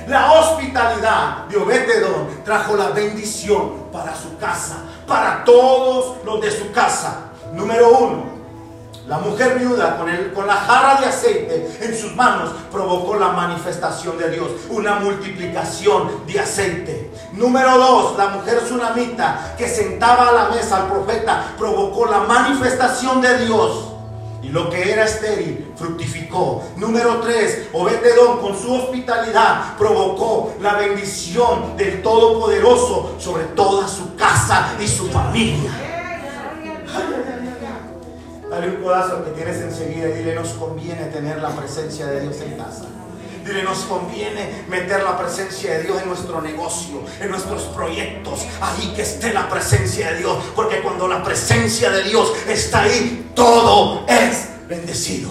[0.07, 6.71] La hospitalidad de Obededón trajo la bendición para su casa, para todos los de su
[6.71, 7.25] casa.
[7.53, 8.23] Número uno,
[9.05, 13.33] la mujer viuda con, el, con la jarra de aceite en sus manos provocó la
[13.33, 17.11] manifestación de Dios, una multiplicación de aceite.
[17.33, 23.21] Número dos, la mujer tsunamita que sentaba a la mesa al profeta provocó la manifestación
[23.21, 23.92] de Dios
[24.43, 26.63] y lo que era estéril fructificó.
[26.75, 34.75] Número 3, Obededón con su hospitalidad provocó la bendición del Todopoderoso sobre toda su casa
[34.79, 35.71] y su familia.
[38.49, 42.39] Dale un codazo que tienes enseguida y dile, nos conviene tener la presencia de Dios
[42.41, 42.85] en casa.
[43.43, 48.93] Dile, nos conviene meter la presencia de Dios en nuestro negocio, en nuestros proyectos, ahí
[48.95, 50.37] que esté la presencia de Dios.
[50.55, 55.29] Porque cuando la presencia de Dios está ahí, todo es bendecido.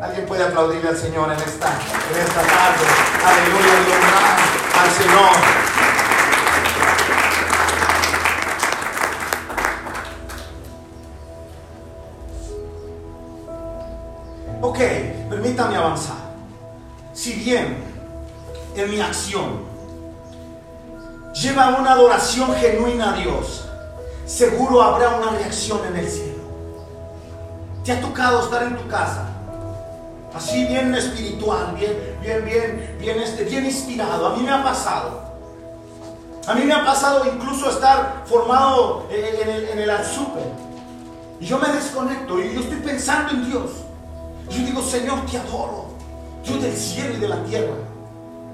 [0.00, 2.86] Alguien puede aplaudirle al Señor en esta, en esta tarde.
[3.26, 5.30] Aleluya, y al Señor.
[14.62, 14.78] Ok,
[15.28, 16.27] permítame avanzar
[17.18, 17.78] si bien
[18.76, 19.64] en mi acción
[21.34, 23.64] lleva una adoración genuina a Dios,
[24.24, 26.38] seguro habrá una reacción en el cielo.
[27.84, 29.26] ¿Te ha tocado estar en tu casa?
[30.32, 34.28] Así bien espiritual, bien, bien, bien, bien, este, bien inspirado.
[34.28, 35.20] A mí me ha pasado.
[36.46, 39.90] A mí me ha pasado incluso estar formado en, el, en
[41.40, 43.70] Y yo me desconecto y yo estoy pensando en Dios.
[44.50, 45.87] Yo digo, Señor, te adoro
[46.56, 47.74] del cielo y de la tierra.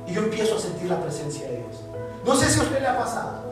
[0.07, 1.77] Y yo empiezo a sentir la presencia de Dios.
[2.27, 3.45] No sé si a usted le ha pasado.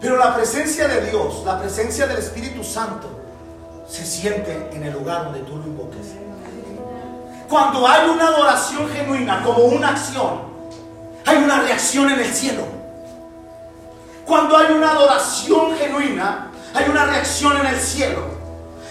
[0.00, 3.08] Pero la presencia de Dios, la presencia del Espíritu Santo,
[3.88, 6.06] se siente en el lugar donde tú lo invoques.
[7.48, 10.42] Cuando hay una adoración genuina, como una acción,
[11.24, 12.62] hay una reacción en el cielo.
[14.26, 18.20] Cuando hay una adoración genuina, hay una reacción en el cielo.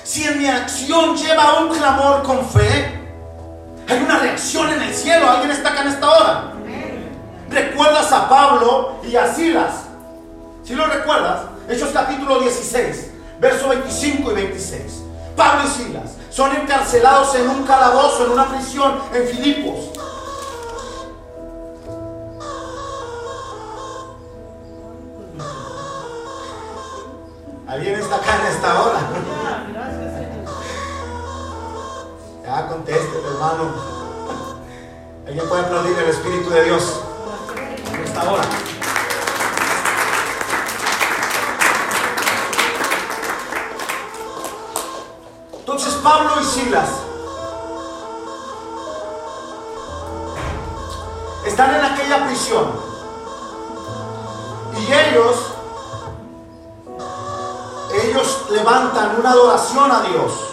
[0.03, 2.96] Si en mi acción lleva un clamor con fe,
[4.07, 5.29] una reacción en el cielo.
[5.29, 6.53] ¿Alguien está acá en esta hora?
[7.49, 9.83] ¿Recuerdas a Pablo y a Silas?
[10.63, 15.03] Si lo recuerdas, Hechos capítulo 16, versos 25 y 26.
[15.35, 19.91] Pablo y Silas son encarcelados en un calabozo, en una prisión en Filipos.
[27.67, 28.99] ¿Alguien está acá en esta hora?
[32.45, 33.96] Ya conteste, hermano.
[35.27, 37.01] ¿Alguien puede aplaudir el Espíritu de Dios
[37.91, 38.43] en esta hora?
[45.59, 46.89] Entonces Pablo y Silas
[51.45, 52.71] están en aquella prisión
[54.79, 55.35] y ellos
[58.01, 60.47] ellos levantan una adoración a Dios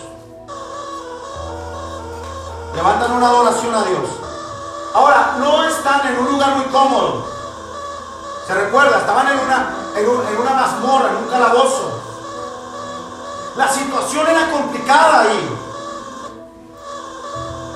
[2.74, 4.23] Levantan una adoración a Dios.
[4.94, 7.26] Ahora, no están en un lugar muy cómodo.
[8.46, 12.00] Se recuerda, estaban en una, en, una mazmorra, en un calabozo.
[13.56, 15.58] La situación era complicada ahí.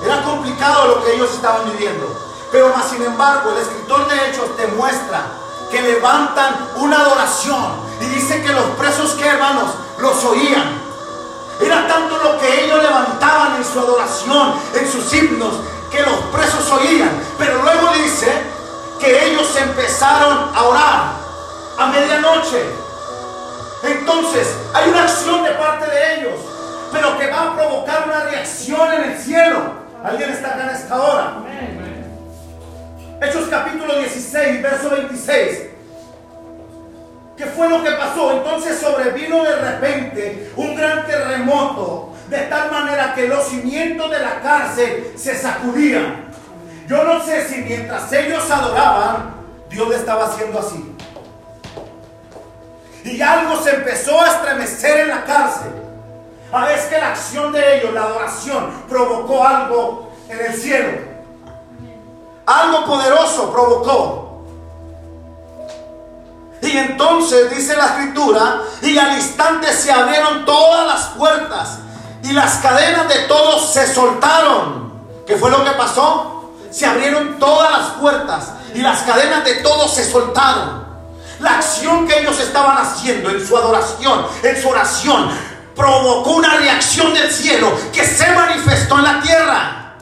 [0.01, 2.07] Era complicado lo que ellos estaban viviendo.
[2.53, 5.25] Pero más sin embargo, el escritor de Hechos demuestra
[5.69, 7.89] que levantan una adoración.
[7.99, 10.87] Y dice que los presos que hermanos los oían.
[11.59, 15.55] Era tanto lo que ellos levantaban en su adoración, en sus himnos,
[15.91, 17.11] que los presos oían.
[17.37, 18.31] Pero luego dice
[18.99, 21.03] que ellos empezaron a orar
[21.77, 22.63] a medianoche.
[23.83, 26.39] Entonces hay una acción de parte de ellos,
[26.91, 29.79] pero que va a provocar una reacción en el cielo.
[30.03, 31.33] ¿Alguien está acá en esta hora?
[33.21, 35.69] Hechos capítulo 16, verso 26.
[37.37, 38.31] ¿Qué fue lo que pasó?
[38.33, 44.39] Entonces sobrevino de repente un gran terremoto, de tal manera que los cimientos de la
[44.41, 46.29] cárcel se sacudían.
[46.87, 49.33] Yo no sé si mientras ellos adoraban,
[49.69, 50.95] Dios le estaba haciendo así.
[53.03, 55.71] Y algo se empezó a estremecer en la cárcel.
[56.51, 60.89] A veces que la acción de ellos, la adoración, provocó algo en el cielo.
[62.45, 64.45] Algo poderoso provocó.
[66.61, 71.79] Y entonces dice la escritura, y al instante se abrieron todas las puertas
[72.23, 74.93] y las cadenas de todos se soltaron.
[75.25, 76.53] ¿Qué fue lo que pasó?
[76.71, 80.87] Se abrieron todas las puertas y las cadenas de todos se soltaron.
[81.39, 85.29] La acción que ellos estaban haciendo en su adoración, en su oración,
[85.75, 89.95] provocó una reacción del cielo que se manifestó en la tierra.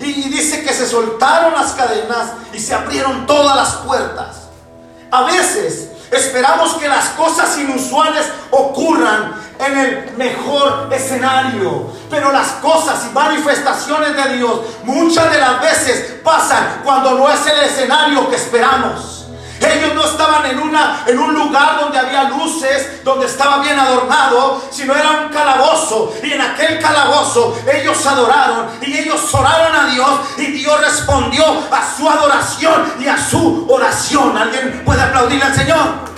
[0.00, 4.48] Y dice que se soltaron las cadenas y se abrieron todas las puertas.
[5.10, 11.90] A veces esperamos que las cosas inusuales ocurran en el mejor escenario.
[12.10, 17.46] Pero las cosas y manifestaciones de Dios muchas de las veces pasan cuando no es
[17.46, 19.17] el escenario que esperamos.
[19.72, 24.62] Ellos no estaban en, una, en un lugar donde había luces, donde estaba bien adornado,
[24.70, 26.14] sino era un calabozo.
[26.22, 31.96] Y en aquel calabozo ellos adoraron y ellos oraron a Dios y Dios respondió a
[31.96, 34.36] su adoración y a su oración.
[34.36, 36.08] ¿Alguien puede aplaudirle al Señor?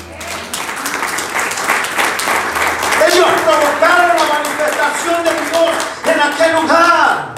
[3.07, 5.71] Ellos provocaron la manifestación de Dios
[6.05, 7.35] en aquel lugar.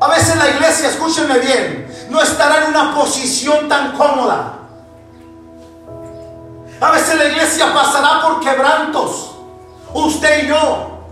[0.00, 4.57] A veces la iglesia, escúchenme bien, no estará en una posición tan cómoda.
[6.80, 9.32] A veces la iglesia pasará por quebrantos.
[9.92, 11.04] Usted y yo.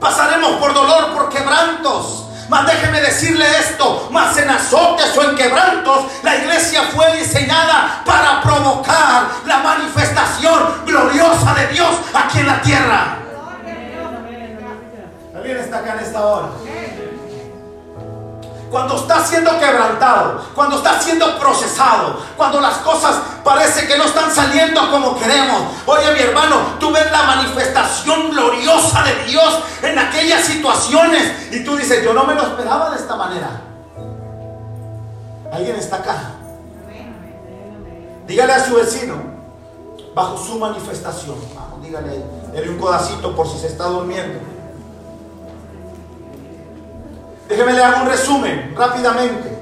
[0.00, 2.26] Pasaremos por dolor, por quebrantos.
[2.48, 8.40] Mas déjeme decirle esto, más en azotes o en quebrantos, la iglesia fue diseñada para
[8.40, 13.18] provocar la manifestación gloriosa de Dios aquí en la tierra.
[15.34, 16.48] ¿Alguien está acá en esta hora?
[18.70, 24.30] Cuando está siendo quebrantado, cuando está siendo procesado, cuando las cosas parece que no están
[24.30, 25.62] saliendo como queremos.
[25.86, 31.76] Oye mi hermano, tú ves la manifestación gloriosa de Dios en aquellas situaciones y tú
[31.76, 33.62] dices, yo no me lo esperaba de esta manera.
[35.52, 36.32] ¿Alguien está acá?
[38.26, 39.14] Dígale a su vecino,
[40.12, 44.55] bajo su manifestación, vamos, dígale, dale un codacito por si se está durmiendo.
[47.48, 49.56] Déjeme leer un resumen rápidamente.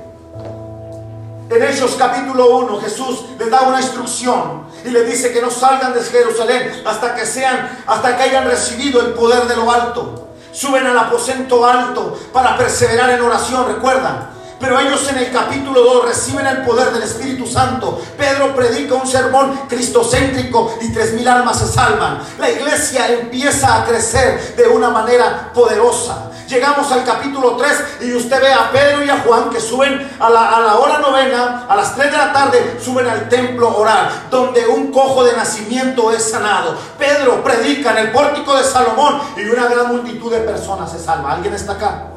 [1.50, 5.92] En Hechos capítulo 1 Jesús les da una instrucción y les dice que no salgan
[5.92, 10.28] de Jerusalén hasta que sean, hasta que hayan recibido el poder de lo alto.
[10.52, 14.33] Suben al aposento alto para perseverar en oración, recuerdan.
[14.64, 18.00] Pero ellos en el capítulo 2 reciben el poder del Espíritu Santo.
[18.16, 22.20] Pedro predica un sermón cristocéntrico y tres mil almas se salvan.
[22.38, 26.30] La iglesia empieza a crecer de una manera poderosa.
[26.48, 27.72] Llegamos al capítulo 3
[28.04, 31.76] y usted ve a Pedro y a Juan que suben a la, hora novena, a
[31.76, 36.10] las 3 de la tarde, suben al templo a orar, donde un cojo de nacimiento
[36.10, 36.74] es sanado.
[36.98, 41.32] Pedro predica en el pórtico de Salomón y una gran multitud de personas se salva.
[41.32, 42.13] ¿Alguien está acá?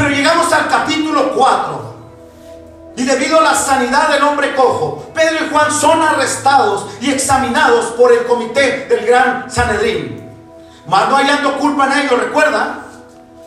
[0.00, 1.94] Pero llegamos al capítulo 4.
[2.96, 7.84] Y debido a la sanidad del hombre cojo, Pedro y Juan son arrestados y examinados
[7.98, 10.26] por el comité del gran Sanedrín.
[10.86, 12.78] Mas no hallando culpa en ellos, ¿recuerda?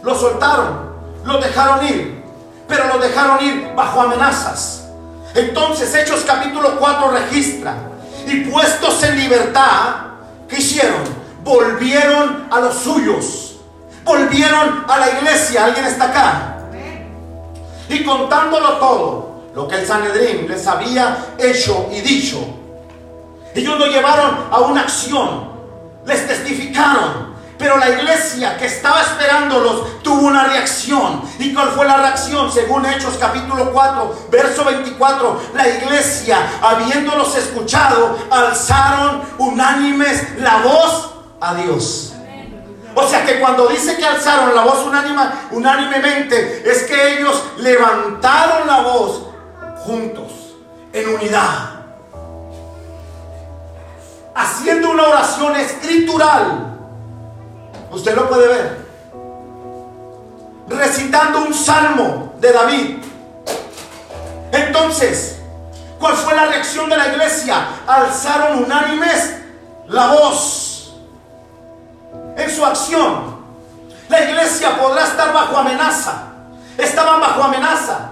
[0.04, 0.92] Lo soltaron,
[1.26, 2.24] lo dejaron ir,
[2.68, 4.84] pero lo dejaron ir bajo amenazas.
[5.34, 7.74] Entonces Hechos capítulo 4 registra,
[8.28, 9.96] y puestos en libertad,
[10.48, 11.02] ¿qué hicieron?
[11.44, 13.43] Volvieron a los suyos,
[14.04, 16.58] volvieron a la iglesia, alguien está acá.
[17.90, 22.40] Y contándolo todo, lo que el Sanedrín les había hecho y dicho,
[23.54, 25.52] ellos lo llevaron a una acción,
[26.06, 31.22] les testificaron Pero la iglesia que estaba esperándolos tuvo una reacción.
[31.40, 32.52] ¿Y cuál fue la reacción?
[32.52, 41.54] Según Hechos capítulo 4, verso 24, la iglesia, habiéndolos escuchado, alzaron unánimes la voz a
[41.56, 42.13] Dios.
[42.96, 44.86] O sea que cuando dice que alzaron la voz
[45.52, 49.28] unánimemente, es que ellos levantaron la voz
[49.86, 50.56] juntos,
[50.92, 51.70] en unidad.
[54.36, 56.74] Haciendo una oración escritural
[57.94, 58.78] Usted lo puede ver.
[60.68, 62.98] Recitando un salmo de David.
[64.52, 65.40] Entonces,
[66.00, 67.68] ¿cuál fue la reacción de la iglesia?
[67.86, 69.36] Alzaron unánimes
[69.88, 70.63] la voz
[72.44, 73.44] en su acción.
[74.10, 76.14] La iglesia podrá estar bajo amenaza.
[76.78, 78.10] Estaban bajo amenaza.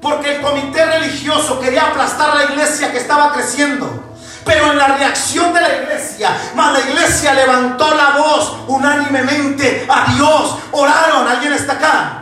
[0.00, 4.04] Porque el comité religioso quería aplastar la iglesia que estaba creciendo.
[4.44, 10.12] Pero en la reacción de la iglesia, más la iglesia levantó la voz unánimemente a
[10.14, 10.56] Dios.
[10.72, 12.16] Oraron, ¿alguien está acá?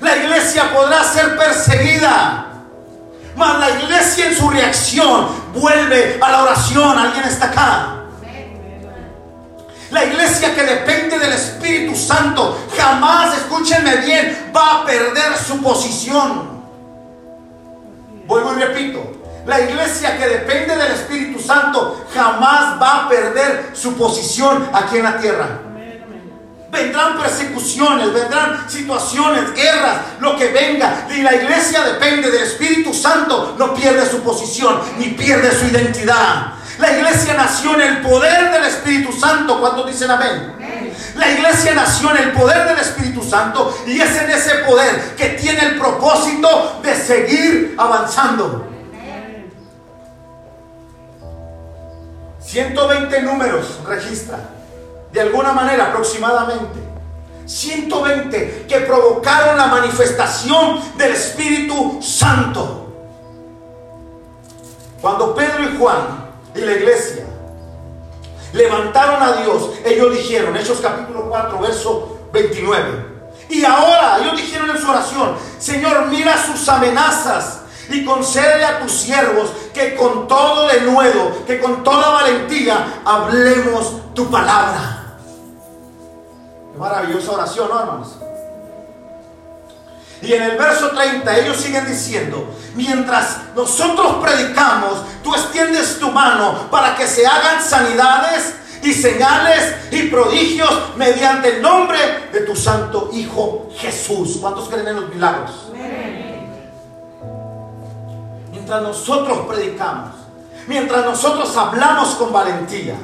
[0.00, 2.46] La iglesia podrá ser perseguida.
[3.36, 6.98] Mas la iglesia en su reacción vuelve a la oración.
[6.98, 8.01] ¿Alguien está acá?
[9.92, 16.62] La iglesia que depende del Espíritu Santo jamás, escúchenme bien, va a perder su posición.
[18.26, 19.02] Vuelvo y repito,
[19.44, 25.02] la iglesia que depende del Espíritu Santo jamás va a perder su posición aquí en
[25.02, 25.58] la tierra.
[26.70, 31.06] Vendrán persecuciones, vendrán situaciones, guerras, lo que venga.
[31.10, 36.61] Y la iglesia depende del Espíritu Santo, no pierde su posición ni pierde su identidad.
[36.82, 39.60] La iglesia nació en el poder del Espíritu Santo.
[39.60, 40.52] ¿Cuántos dicen amén?
[41.14, 45.28] La iglesia nació en el poder del Espíritu Santo y es en ese poder que
[45.28, 48.68] tiene el propósito de seguir avanzando.
[52.40, 54.40] 120 números registra,
[55.12, 56.80] de alguna manera aproximadamente.
[57.46, 62.92] 120 que provocaron la manifestación del Espíritu Santo.
[65.00, 66.21] Cuando Pedro y Juan
[66.54, 67.24] y la iglesia
[68.52, 73.12] levantaron a Dios, ellos dijeron, Hechos capítulo 4, verso 29.
[73.48, 78.92] Y ahora ellos dijeron en su oración, Señor, mira sus amenazas y concede a tus
[78.92, 85.16] siervos que con todo denuedo, que con toda valentía hablemos tu palabra.
[86.72, 88.16] Qué maravillosa oración, ¿no, hermanos?
[90.22, 96.70] Y en el verso 30 ellos siguen diciendo, mientras nosotros predicamos, tú extiendes tu mano
[96.70, 101.98] para que se hagan sanidades y señales y prodigios mediante el nombre
[102.32, 104.38] de tu santo Hijo Jesús.
[104.40, 105.50] ¿Cuántos creen en los milagros?
[108.62, 110.12] mientras nosotros predicamos,
[110.66, 112.94] mientras nosotros hablamos con valentía,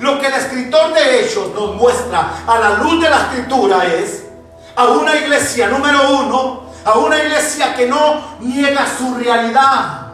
[0.00, 4.24] lo que el escritor de Hechos nos muestra a la luz de la escritura es
[4.76, 10.08] a una iglesia, número uno, a una iglesia que no niega su realidad,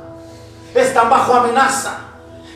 [0.75, 1.99] están bajo amenaza.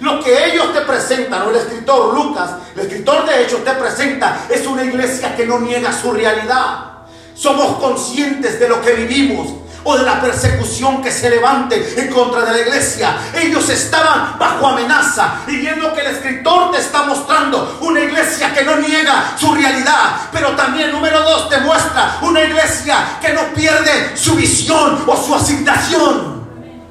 [0.00, 4.46] Lo que ellos te presentan, o el escritor Lucas, el escritor de Hechos te presenta,
[4.48, 6.92] es una iglesia que no niega su realidad.
[7.34, 12.42] Somos conscientes de lo que vivimos, o de la persecución que se levante en contra
[12.42, 13.16] de la iglesia.
[13.34, 18.64] Ellos estaban bajo amenaza y viendo que el escritor te está mostrando una iglesia que
[18.64, 24.16] no niega su realidad, pero también número dos te muestra una iglesia que no pierde
[24.16, 26.44] su visión o su asignación.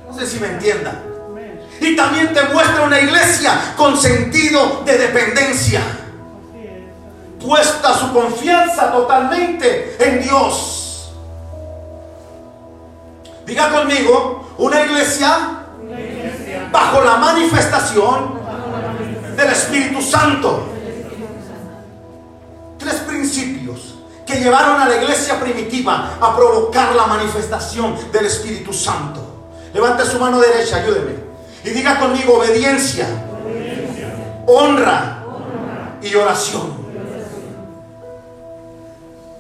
[0.08, 0.94] No sé si me entienda.
[1.80, 5.82] Y también te muestra una iglesia con sentido de dependencia.
[7.44, 10.83] Puesta su confianza totalmente en Dios.
[13.46, 15.64] Diga conmigo, una iglesia,
[16.72, 18.40] bajo la manifestación
[19.36, 20.70] del Espíritu Santo.
[22.78, 29.22] Tres principios que llevaron a la iglesia primitiva a provocar la manifestación del Espíritu Santo.
[29.74, 31.14] Levante su mano derecha, ayúdeme.
[31.64, 33.08] Y diga conmigo obediencia,
[34.46, 35.24] honra
[36.02, 36.84] y oración.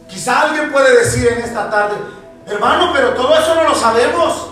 [0.08, 1.95] Quizá alguien puede decir en esta tarde,
[2.46, 4.50] Hermano, pero todo eso no lo sabemos.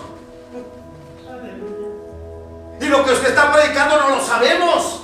[2.80, 5.02] Y lo que usted está predicando no lo sabemos.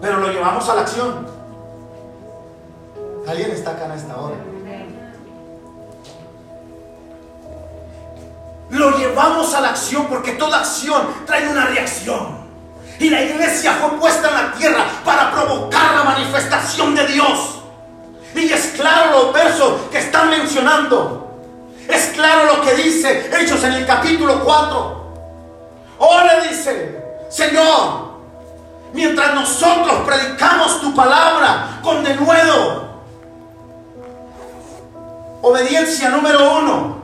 [0.00, 1.26] Pero lo llevamos a la acción.
[3.28, 4.36] Alguien está acá en esta hora.
[8.70, 12.46] Lo llevamos a la acción porque toda acción trae una reacción.
[12.98, 17.55] Y la iglesia fue puesta en la tierra para provocar la manifestación de Dios.
[18.36, 21.22] Y es claro los versos que están mencionando.
[21.88, 25.06] Es claro lo que dice Hechos en el capítulo 4.
[25.98, 28.06] Ahora dice, Señor,
[28.96, 32.86] Mientras nosotros predicamos tu palabra con denuedo.
[35.42, 36.96] Obediencia número uno.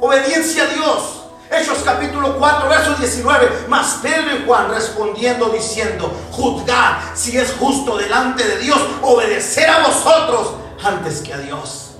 [0.00, 1.25] Obediencia a Dios.
[1.50, 3.66] Hechos capítulo 4, verso 19.
[3.68, 9.86] Mas Pedro y Juan respondiendo diciendo, juzgad si es justo delante de Dios obedecer a
[9.86, 11.94] vosotros antes que a Dios.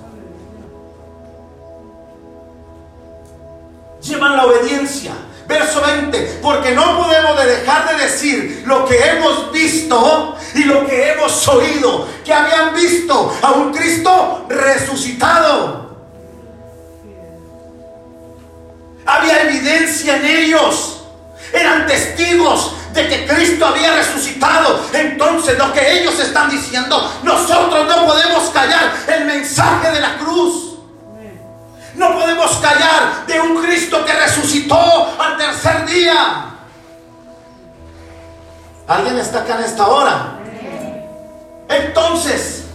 [4.01, 5.13] Llevan la obediencia.
[5.47, 11.13] Verso 20, porque no podemos dejar de decir lo que hemos visto y lo que
[11.13, 15.86] hemos oído, que habían visto a un Cristo resucitado.
[19.07, 21.01] Había evidencia en ellos.
[21.53, 24.81] Eran testigos de que Cristo había resucitado.
[24.93, 30.77] Entonces lo que ellos están diciendo, nosotros no podemos callar el mensaje de la cruz.
[31.95, 36.45] No podemos callar de un Cristo que resucitó al tercer día.
[38.87, 40.39] ¿Alguien está acá en esta hora?
[41.69, 42.66] Entonces,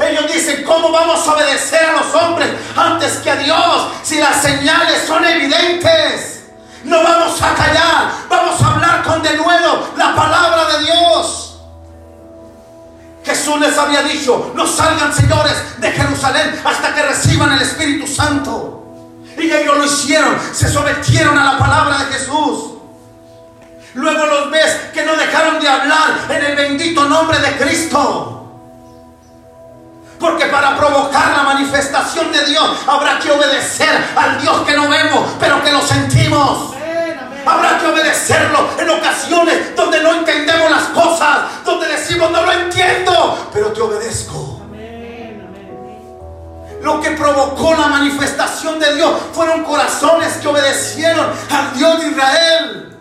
[0.00, 4.40] ellos dicen, ¿cómo vamos a obedecer a los hombres antes que a Dios si las
[4.40, 6.44] señales son evidentes?
[6.84, 11.58] No vamos a callar, vamos a hablar con denuedo la palabra de Dios.
[13.24, 18.78] Jesús les había dicho, no salgan señores de Jerusalén hasta que reciban el Espíritu Santo.
[19.36, 22.70] Y ellos lo hicieron, se sometieron a la palabra de Jesús.
[23.94, 28.39] Luego los ves que no dejaron de hablar en el bendito nombre de Cristo.
[30.20, 35.24] Porque para provocar la manifestación de Dios habrá que obedecer al Dios que no vemos,
[35.40, 36.74] pero que lo sentimos.
[37.46, 43.48] Habrá que obedecerlo en ocasiones donde no entendemos las cosas, donde decimos no lo entiendo,
[43.50, 44.60] pero te obedezco.
[46.82, 52.98] Lo que provocó la manifestación de Dios fueron corazones que obedecieron al Dios de Israel.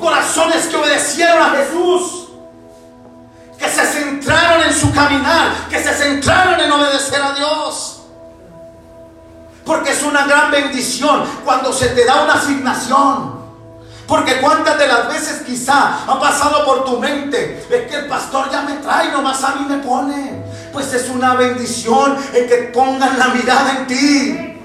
[0.00, 2.21] Corazones que obedecieron a Jesús
[3.62, 8.00] que se centraron en su caminar, que se centraron en obedecer a Dios.
[9.64, 13.40] Porque es una gran bendición cuando se te da una asignación.
[14.08, 18.50] Porque cuántas de las veces quizá ha pasado por tu mente, es que el pastor
[18.50, 20.42] ya me trae, nomás a mí me pone.
[20.72, 24.58] Pues es una bendición en que pongan la mirada en ti.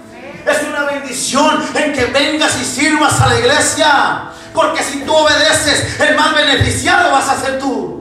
[0.43, 4.24] Es una bendición en que vengas y sirvas a la iglesia.
[4.56, 7.97] Porque si tú obedeces, el más beneficiado vas a ser tú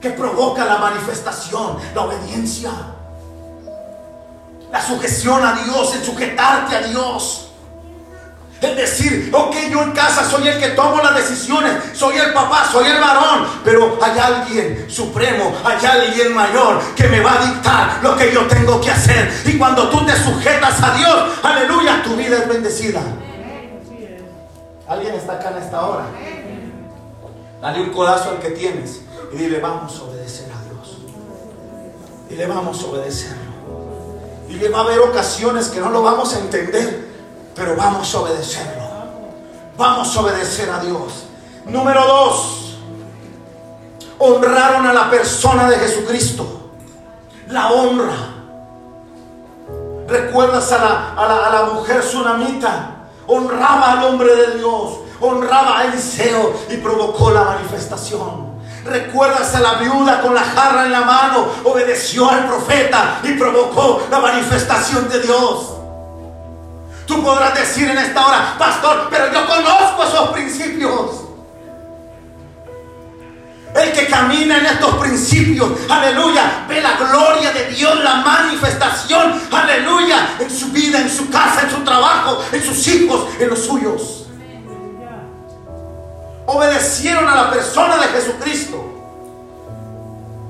[0.00, 2.70] que provoca la manifestación, la obediencia,
[4.70, 7.44] la sujeción a Dios, el sujetarte a Dios.
[8.60, 12.68] El decir, ok, yo en casa soy el que tomo las decisiones, soy el papá,
[12.70, 18.00] soy el varón, pero hay alguien supremo, hay alguien mayor que me va a dictar
[18.02, 19.32] lo que yo tengo que hacer.
[19.44, 23.00] Y cuando tú te sujetas a Dios, aleluya, tu vida es bendecida.
[24.88, 26.06] ¿Alguien está acá en esta hora?
[27.62, 30.98] Dale un codazo al que tienes y dile, vamos a obedecer a Dios.
[32.28, 33.52] Dile, vamos a obedecerlo.
[34.48, 37.08] Dile, va a haber ocasiones que no lo vamos a entender,
[37.54, 38.82] pero vamos a obedecerlo.
[39.76, 41.24] Vamos a obedecer a Dios.
[41.66, 42.78] Número dos,
[44.18, 46.70] honraron a la persona de Jesucristo.
[47.48, 48.34] La honra.
[50.08, 52.94] ¿Recuerdas a la, a la, a la mujer tsunamita?
[53.26, 58.47] Honraba al hombre de Dios, honraba a Eliseo y provocó la manifestación.
[58.84, 64.06] Recuerdas a la viuda con la jarra en la mano, obedeció al profeta y provocó
[64.10, 65.74] la manifestación de Dios.
[67.06, 71.24] Tú podrás decir en esta hora, pastor, pero yo conozco esos principios.
[73.74, 80.36] El que camina en estos principios, aleluya, ve la gloria de Dios, la manifestación, aleluya,
[80.38, 84.27] en su vida, en su casa, en su trabajo, en sus hijos, en los suyos
[86.48, 88.82] obedecieron a la persona de Jesucristo.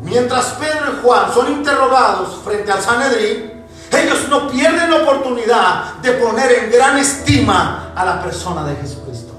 [0.03, 6.12] Mientras Pedro y Juan son interrogados frente al Sanedrín, ellos no pierden la oportunidad de
[6.12, 9.32] poner en gran estima a la persona de Jesucristo.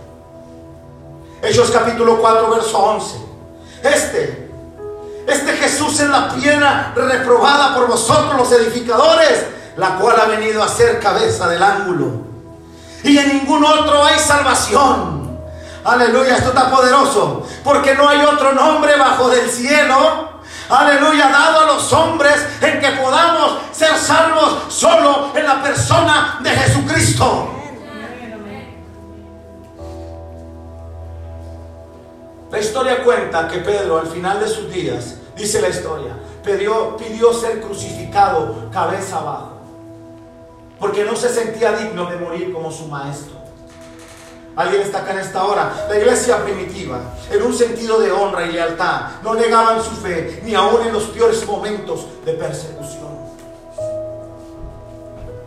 [1.41, 3.16] Hechos capítulo 4, verso 11.
[3.82, 4.51] Este,
[5.28, 9.45] este Jesús es la piedra reprobada por vosotros los edificadores,
[9.78, 12.28] la cual ha venido a ser cabeza del ángulo.
[13.01, 15.18] Y en ningún otro hay salvación
[15.84, 17.45] Aleluya, esto está poderoso.
[17.63, 20.30] Porque no hay otro nombre bajo del cielo.
[20.69, 26.49] Aleluya, dado a los hombres en que podamos ser salvos solo en la persona de
[26.51, 27.55] Jesucristo.
[32.51, 36.13] La historia cuenta que Pedro al final de sus días, dice la historia,
[36.43, 39.59] pidió, pidió ser crucificado cabeza abajo,
[40.80, 43.38] porque no se sentía digno de morir como su maestro.
[44.56, 45.86] Alguien está acá en esta hora.
[45.88, 47.00] La iglesia primitiva,
[47.32, 51.04] en un sentido de honra y lealtad, no negaban su fe, ni aún en los
[51.04, 53.10] peores momentos de persecución.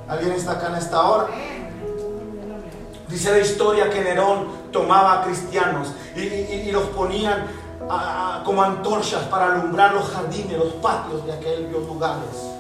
[0.09, 1.29] ¿Alguien está acá en esta hora?
[3.09, 7.47] Dice la historia que Nerón tomaba a cristianos y, los ponían
[8.45, 12.52] como antorchas para alumbrar los jardines, los patios de aquellos lugares.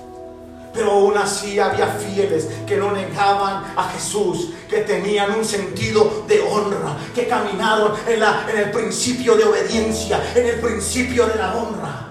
[0.72, 6.40] Pero aún así había fieles que no negaban a Jesús, que tenían un sentido de
[6.40, 8.22] honra, que caminaron en,
[8.58, 12.08] el principio de obediencia, en el principio de la honra.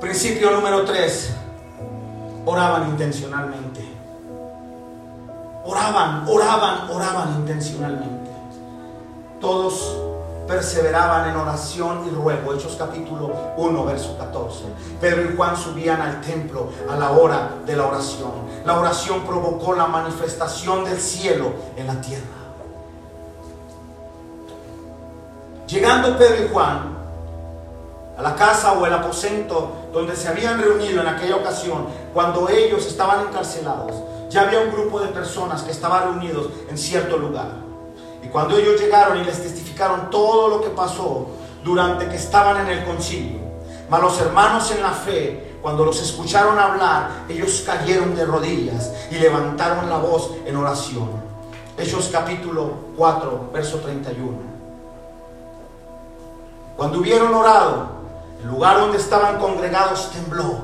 [0.00, 1.30] Principio número 3.
[2.46, 3.84] Oraban intencionalmente.
[5.62, 8.30] Oraban, oraban, oraban intencionalmente.
[9.40, 10.09] Todos
[10.50, 12.52] perseveraban en oración y ruego.
[12.52, 14.64] Hechos capítulo 1, verso 14.
[15.00, 18.32] Pedro y Juan subían al templo a la hora de la oración.
[18.64, 22.24] La oración provocó la manifestación del cielo en la tierra.
[25.68, 26.98] Llegando Pedro y Juan
[28.18, 32.84] a la casa o el aposento donde se habían reunido en aquella ocasión, cuando ellos
[32.86, 33.94] estaban encarcelados,
[34.28, 37.69] ya había un grupo de personas que estaban reunidos en cierto lugar.
[38.22, 41.28] Y cuando ellos llegaron y les testificaron todo lo que pasó
[41.64, 43.40] durante que estaban en el concilio,
[43.88, 49.16] mas los hermanos en la fe, cuando los escucharon hablar, ellos cayeron de rodillas y
[49.16, 51.08] levantaron la voz en oración.
[51.76, 54.50] Hechos capítulo 4, verso 31.
[56.76, 57.88] Cuando hubieron orado,
[58.42, 60.60] el lugar donde estaban congregados tembló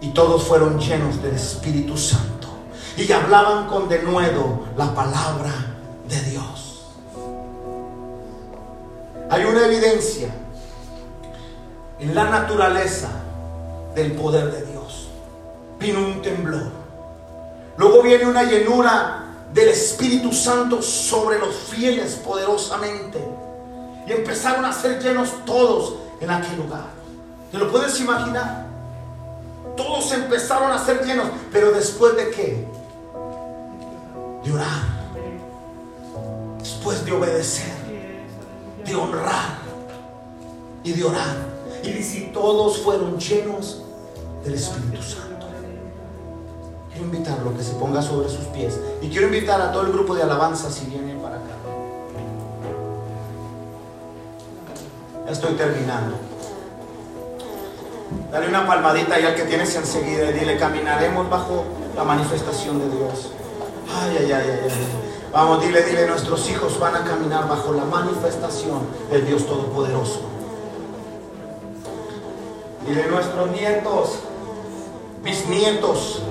[0.00, 2.48] y todos fueron llenos del Espíritu Santo
[2.96, 5.75] y hablaban con denuedo la palabra
[6.08, 6.84] de Dios.
[9.30, 10.28] Hay una evidencia
[11.98, 13.08] en la naturaleza
[13.94, 15.08] del poder de Dios.
[15.78, 16.70] Vino un temblor.
[17.76, 23.22] Luego viene una llenura del Espíritu Santo sobre los fieles poderosamente.
[24.06, 26.86] Y empezaron a ser llenos todos en aquel lugar.
[27.50, 28.66] ¿Te lo puedes imaginar?
[29.76, 31.26] Todos empezaron a ser llenos.
[31.50, 32.68] Pero después de qué?
[34.44, 34.95] De orar
[36.94, 37.72] de obedecer,
[38.84, 39.58] de honrar
[40.84, 41.36] y de orar.
[41.82, 43.82] Y si todos fueron llenos
[44.44, 45.46] del Espíritu Santo.
[46.90, 48.78] Quiero invitarlo a que se ponga sobre sus pies.
[49.02, 51.54] Y quiero invitar a todo el grupo de alabanza si viene para acá.
[55.26, 56.16] Ya estoy terminando.
[58.30, 61.64] Dale una palmadita y al que tienes enseguida y dile, caminaremos bajo
[61.96, 63.32] la manifestación de Dios.
[63.92, 65.05] Ay, ay, ay, ay, ay.
[65.32, 70.20] Vamos, dile, dile, nuestros hijos van a caminar bajo la manifestación del Dios Todopoderoso.
[72.86, 74.20] Dile, nuestros nietos,
[75.22, 76.22] mis nietos,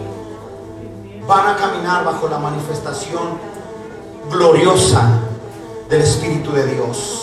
[1.28, 3.38] van a caminar bajo la manifestación
[4.32, 5.20] gloriosa
[5.90, 7.22] del Espíritu de Dios.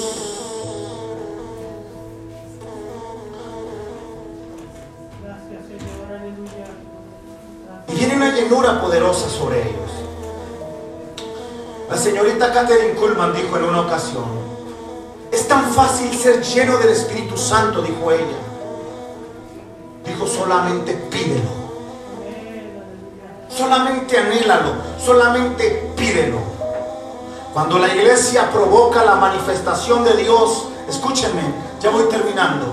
[7.89, 9.72] Y viene una llenura poderosa sobre ellos.
[11.93, 14.25] La señorita Catherine Kuhlman dijo en una ocasión,
[15.31, 18.39] es tan fácil ser lleno del Espíritu Santo, dijo ella.
[20.03, 21.51] Dijo, solamente pídelo.
[23.51, 26.39] Solamente anhélalo, solamente pídelo.
[27.53, 31.43] Cuando la iglesia provoca la manifestación de Dios, escúchenme,
[31.79, 32.73] ya voy terminando.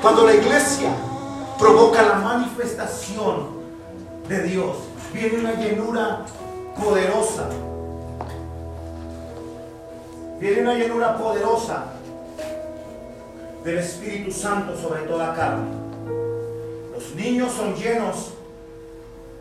[0.00, 0.90] Cuando la iglesia
[1.58, 3.48] provoca la manifestación
[4.28, 4.76] de Dios,
[5.12, 6.24] viene una llenura
[6.80, 7.48] poderosa
[10.40, 11.84] Viene una llenura poderosa
[13.62, 15.68] del Espíritu Santo sobre toda carne.
[16.94, 18.30] Los niños son llenos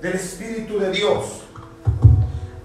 [0.01, 1.25] del Espíritu de Dios.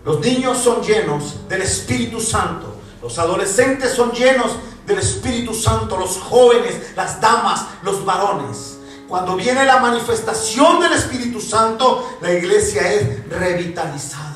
[0.04, 2.74] Los niños son llenos del Espíritu Santo.
[3.00, 5.96] Los adolescentes son llenos del Espíritu Santo.
[5.96, 8.78] Los jóvenes, las damas, los varones.
[9.08, 14.33] Cuando viene la manifestación del Espíritu Santo, la iglesia es revitalizada.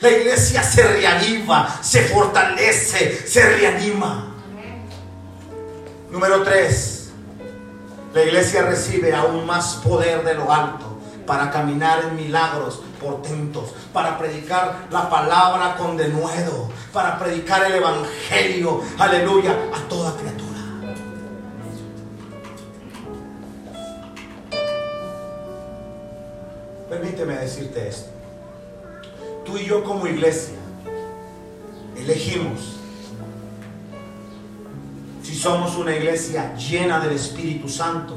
[0.00, 4.32] La iglesia se reaviva, se fortalece, se reanima.
[6.10, 7.10] Número tres,
[8.14, 14.16] la iglesia recibe aún más poder de lo alto para caminar en milagros portentos, para
[14.16, 20.48] predicar la palabra con denuedo, para predicar el evangelio, aleluya, a toda criatura.
[26.88, 28.17] Permíteme decirte esto
[29.48, 30.58] tú y yo como iglesia
[31.96, 32.76] elegimos
[35.22, 38.16] si somos una iglesia llena del Espíritu Santo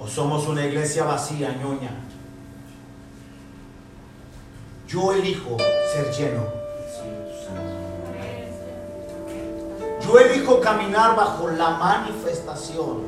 [0.00, 1.90] o somos una iglesia vacía, ñoña.
[4.88, 5.56] yo elijo
[5.92, 6.44] ser lleno.
[10.04, 13.02] Yo elijo caminar bajo la manifestación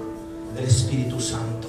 [0.54, 1.68] del Espíritu Santo.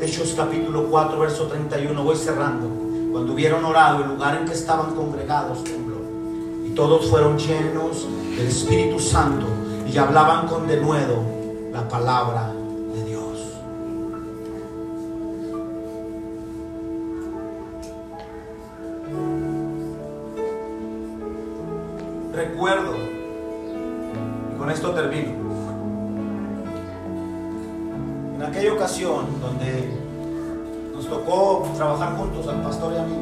[0.00, 2.89] Hechos capítulo 4, verso 31, voy cerrando.
[3.10, 5.96] Cuando hubieron orado, el lugar en que estaban congregados tembló.
[6.64, 8.06] Y todos fueron llenos
[8.36, 9.46] del Espíritu Santo
[9.92, 11.22] y hablaban con denuedo
[11.72, 12.52] la palabra
[12.94, 13.20] de Dios.
[22.32, 22.94] Recuerdo,
[24.54, 25.40] y con esto termino,
[28.36, 29.99] en aquella ocasión donde
[31.00, 33.16] nos tocó trabajar juntos al pastor y a mí,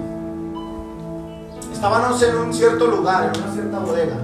[1.73, 4.17] estábamos en un cierto lugar, en una cierta bodega,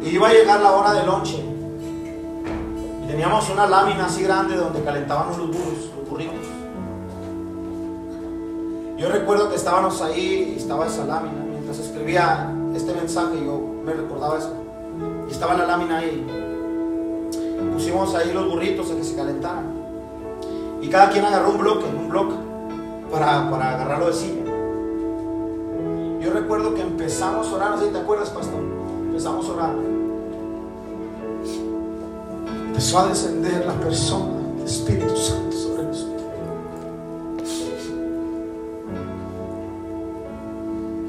[0.00, 1.44] y iba a llegar la hora de lonche.
[3.02, 6.46] Y teníamos una lámina así grande donde calentábamos los burros, los burritos.
[8.96, 11.42] Yo recuerdo que estábamos ahí y estaba esa lámina.
[11.50, 14.54] Mientras escribía este mensaje, yo me recordaba eso.
[15.28, 16.24] Y estaba la lámina ahí.
[17.72, 19.79] Pusimos ahí los burritos a que se calentaran.
[20.80, 22.34] Y cada quien agarró un bloque, un bloque,
[23.10, 24.44] para, para agarrarlo de silla.
[26.20, 28.60] Yo recuerdo que empezamos a orar, no sé si te acuerdas, pastor.
[29.06, 29.74] Empezamos a orar.
[32.66, 36.22] Empezó a descender la persona, el Espíritu Santo sobre nosotros.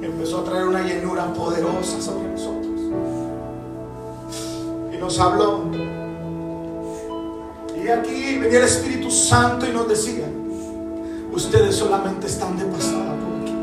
[0.01, 2.81] Empezó a traer una llenura poderosa sobre nosotros.
[4.93, 5.63] Y nos habló.
[7.75, 10.25] Y aquí venía el Espíritu Santo y nos decía,
[11.31, 13.55] ustedes solamente están de pasada por aquí.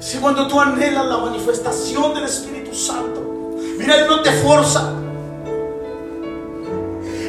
[0.00, 4.92] Si cuando tú anhelas la manifestación del Espíritu Santo, mira, Él no te forza.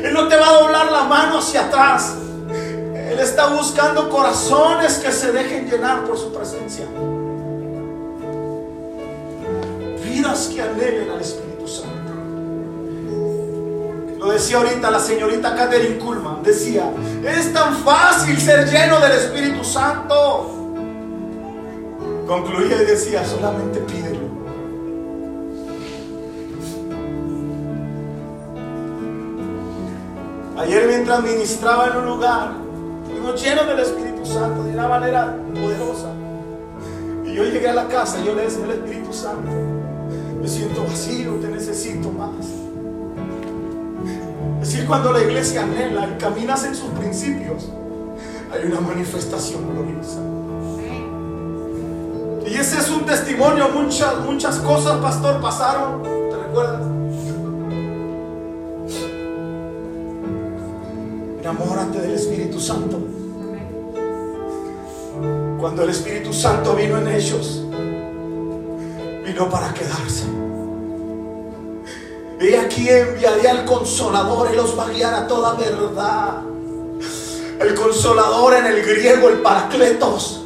[0.04, 2.16] Él no te va a doblar la mano hacia atrás.
[2.50, 6.86] Él está buscando corazones que se dejen llenar por su presencia.
[10.04, 11.45] Vidas que anhelen al Espíritu.
[14.26, 16.42] Lo decía ahorita la señorita Catherine Kuhlman.
[16.42, 16.92] Decía,
[17.24, 20.50] es tan fácil ser lleno del Espíritu Santo.
[22.26, 24.26] Concluía y decía, solamente pídelo.
[30.58, 32.54] Ayer mientras ministraba en un lugar,
[33.06, 36.10] fuimos llenos del Espíritu Santo de una manera poderosa.
[37.24, 39.52] Y yo llegué a la casa y yo le decía al Espíritu Santo,
[40.42, 42.65] me siento vacío, te necesito más.
[44.66, 47.70] Es cuando la iglesia anhela y en sus principios,
[48.52, 50.20] hay una manifestación gloriosa.
[52.48, 56.02] Y ese es un testimonio, muchas, muchas cosas, pastor, pasaron.
[56.02, 56.82] ¿Te recuerdas?
[61.42, 62.98] Enamórate del Espíritu Santo.
[65.60, 67.64] Cuando el Espíritu Santo vino en ellos,
[69.26, 70.45] vino para quedarse.
[72.40, 76.42] Y aquí enviaría al consolador y los va a guiar a toda verdad.
[77.60, 80.42] El consolador en el griego, el paracletos.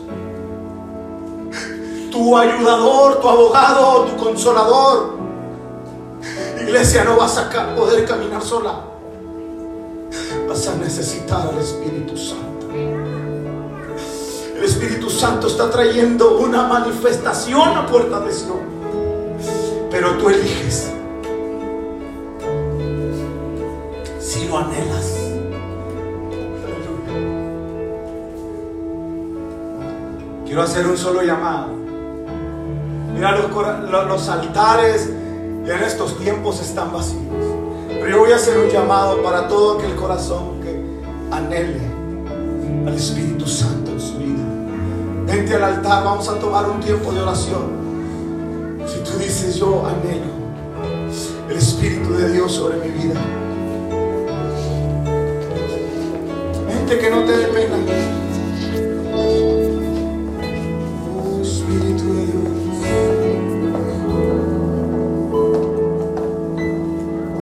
[2.11, 5.17] Tu ayudador, tu abogado, tu consolador.
[6.61, 8.81] Iglesia, no vas a poder caminar sola.
[10.47, 12.67] Vas a necesitar al Espíritu Santo.
[14.55, 18.59] El Espíritu Santo está trayendo una manifestación a puerta de Sion.
[19.89, 20.99] Pero tú eliges.
[24.30, 25.17] Si lo anhelas.
[30.45, 31.69] Quiero hacer un solo llamado.
[33.11, 35.09] Mira, los, los altares
[35.65, 37.23] en estos tiempos están vacíos.
[37.88, 40.80] Pero yo voy a hacer un llamado para todo aquel corazón que
[41.32, 41.82] anhele
[42.86, 44.43] al Espíritu Santo en su vida.
[45.25, 48.77] Vente al altar, vamos a tomar un tiempo de oración.
[48.86, 50.30] Si tú dices, yo anhelo
[51.49, 53.19] el Espíritu de Dios sobre mi vida.
[56.97, 58.09] Que no te dé pena.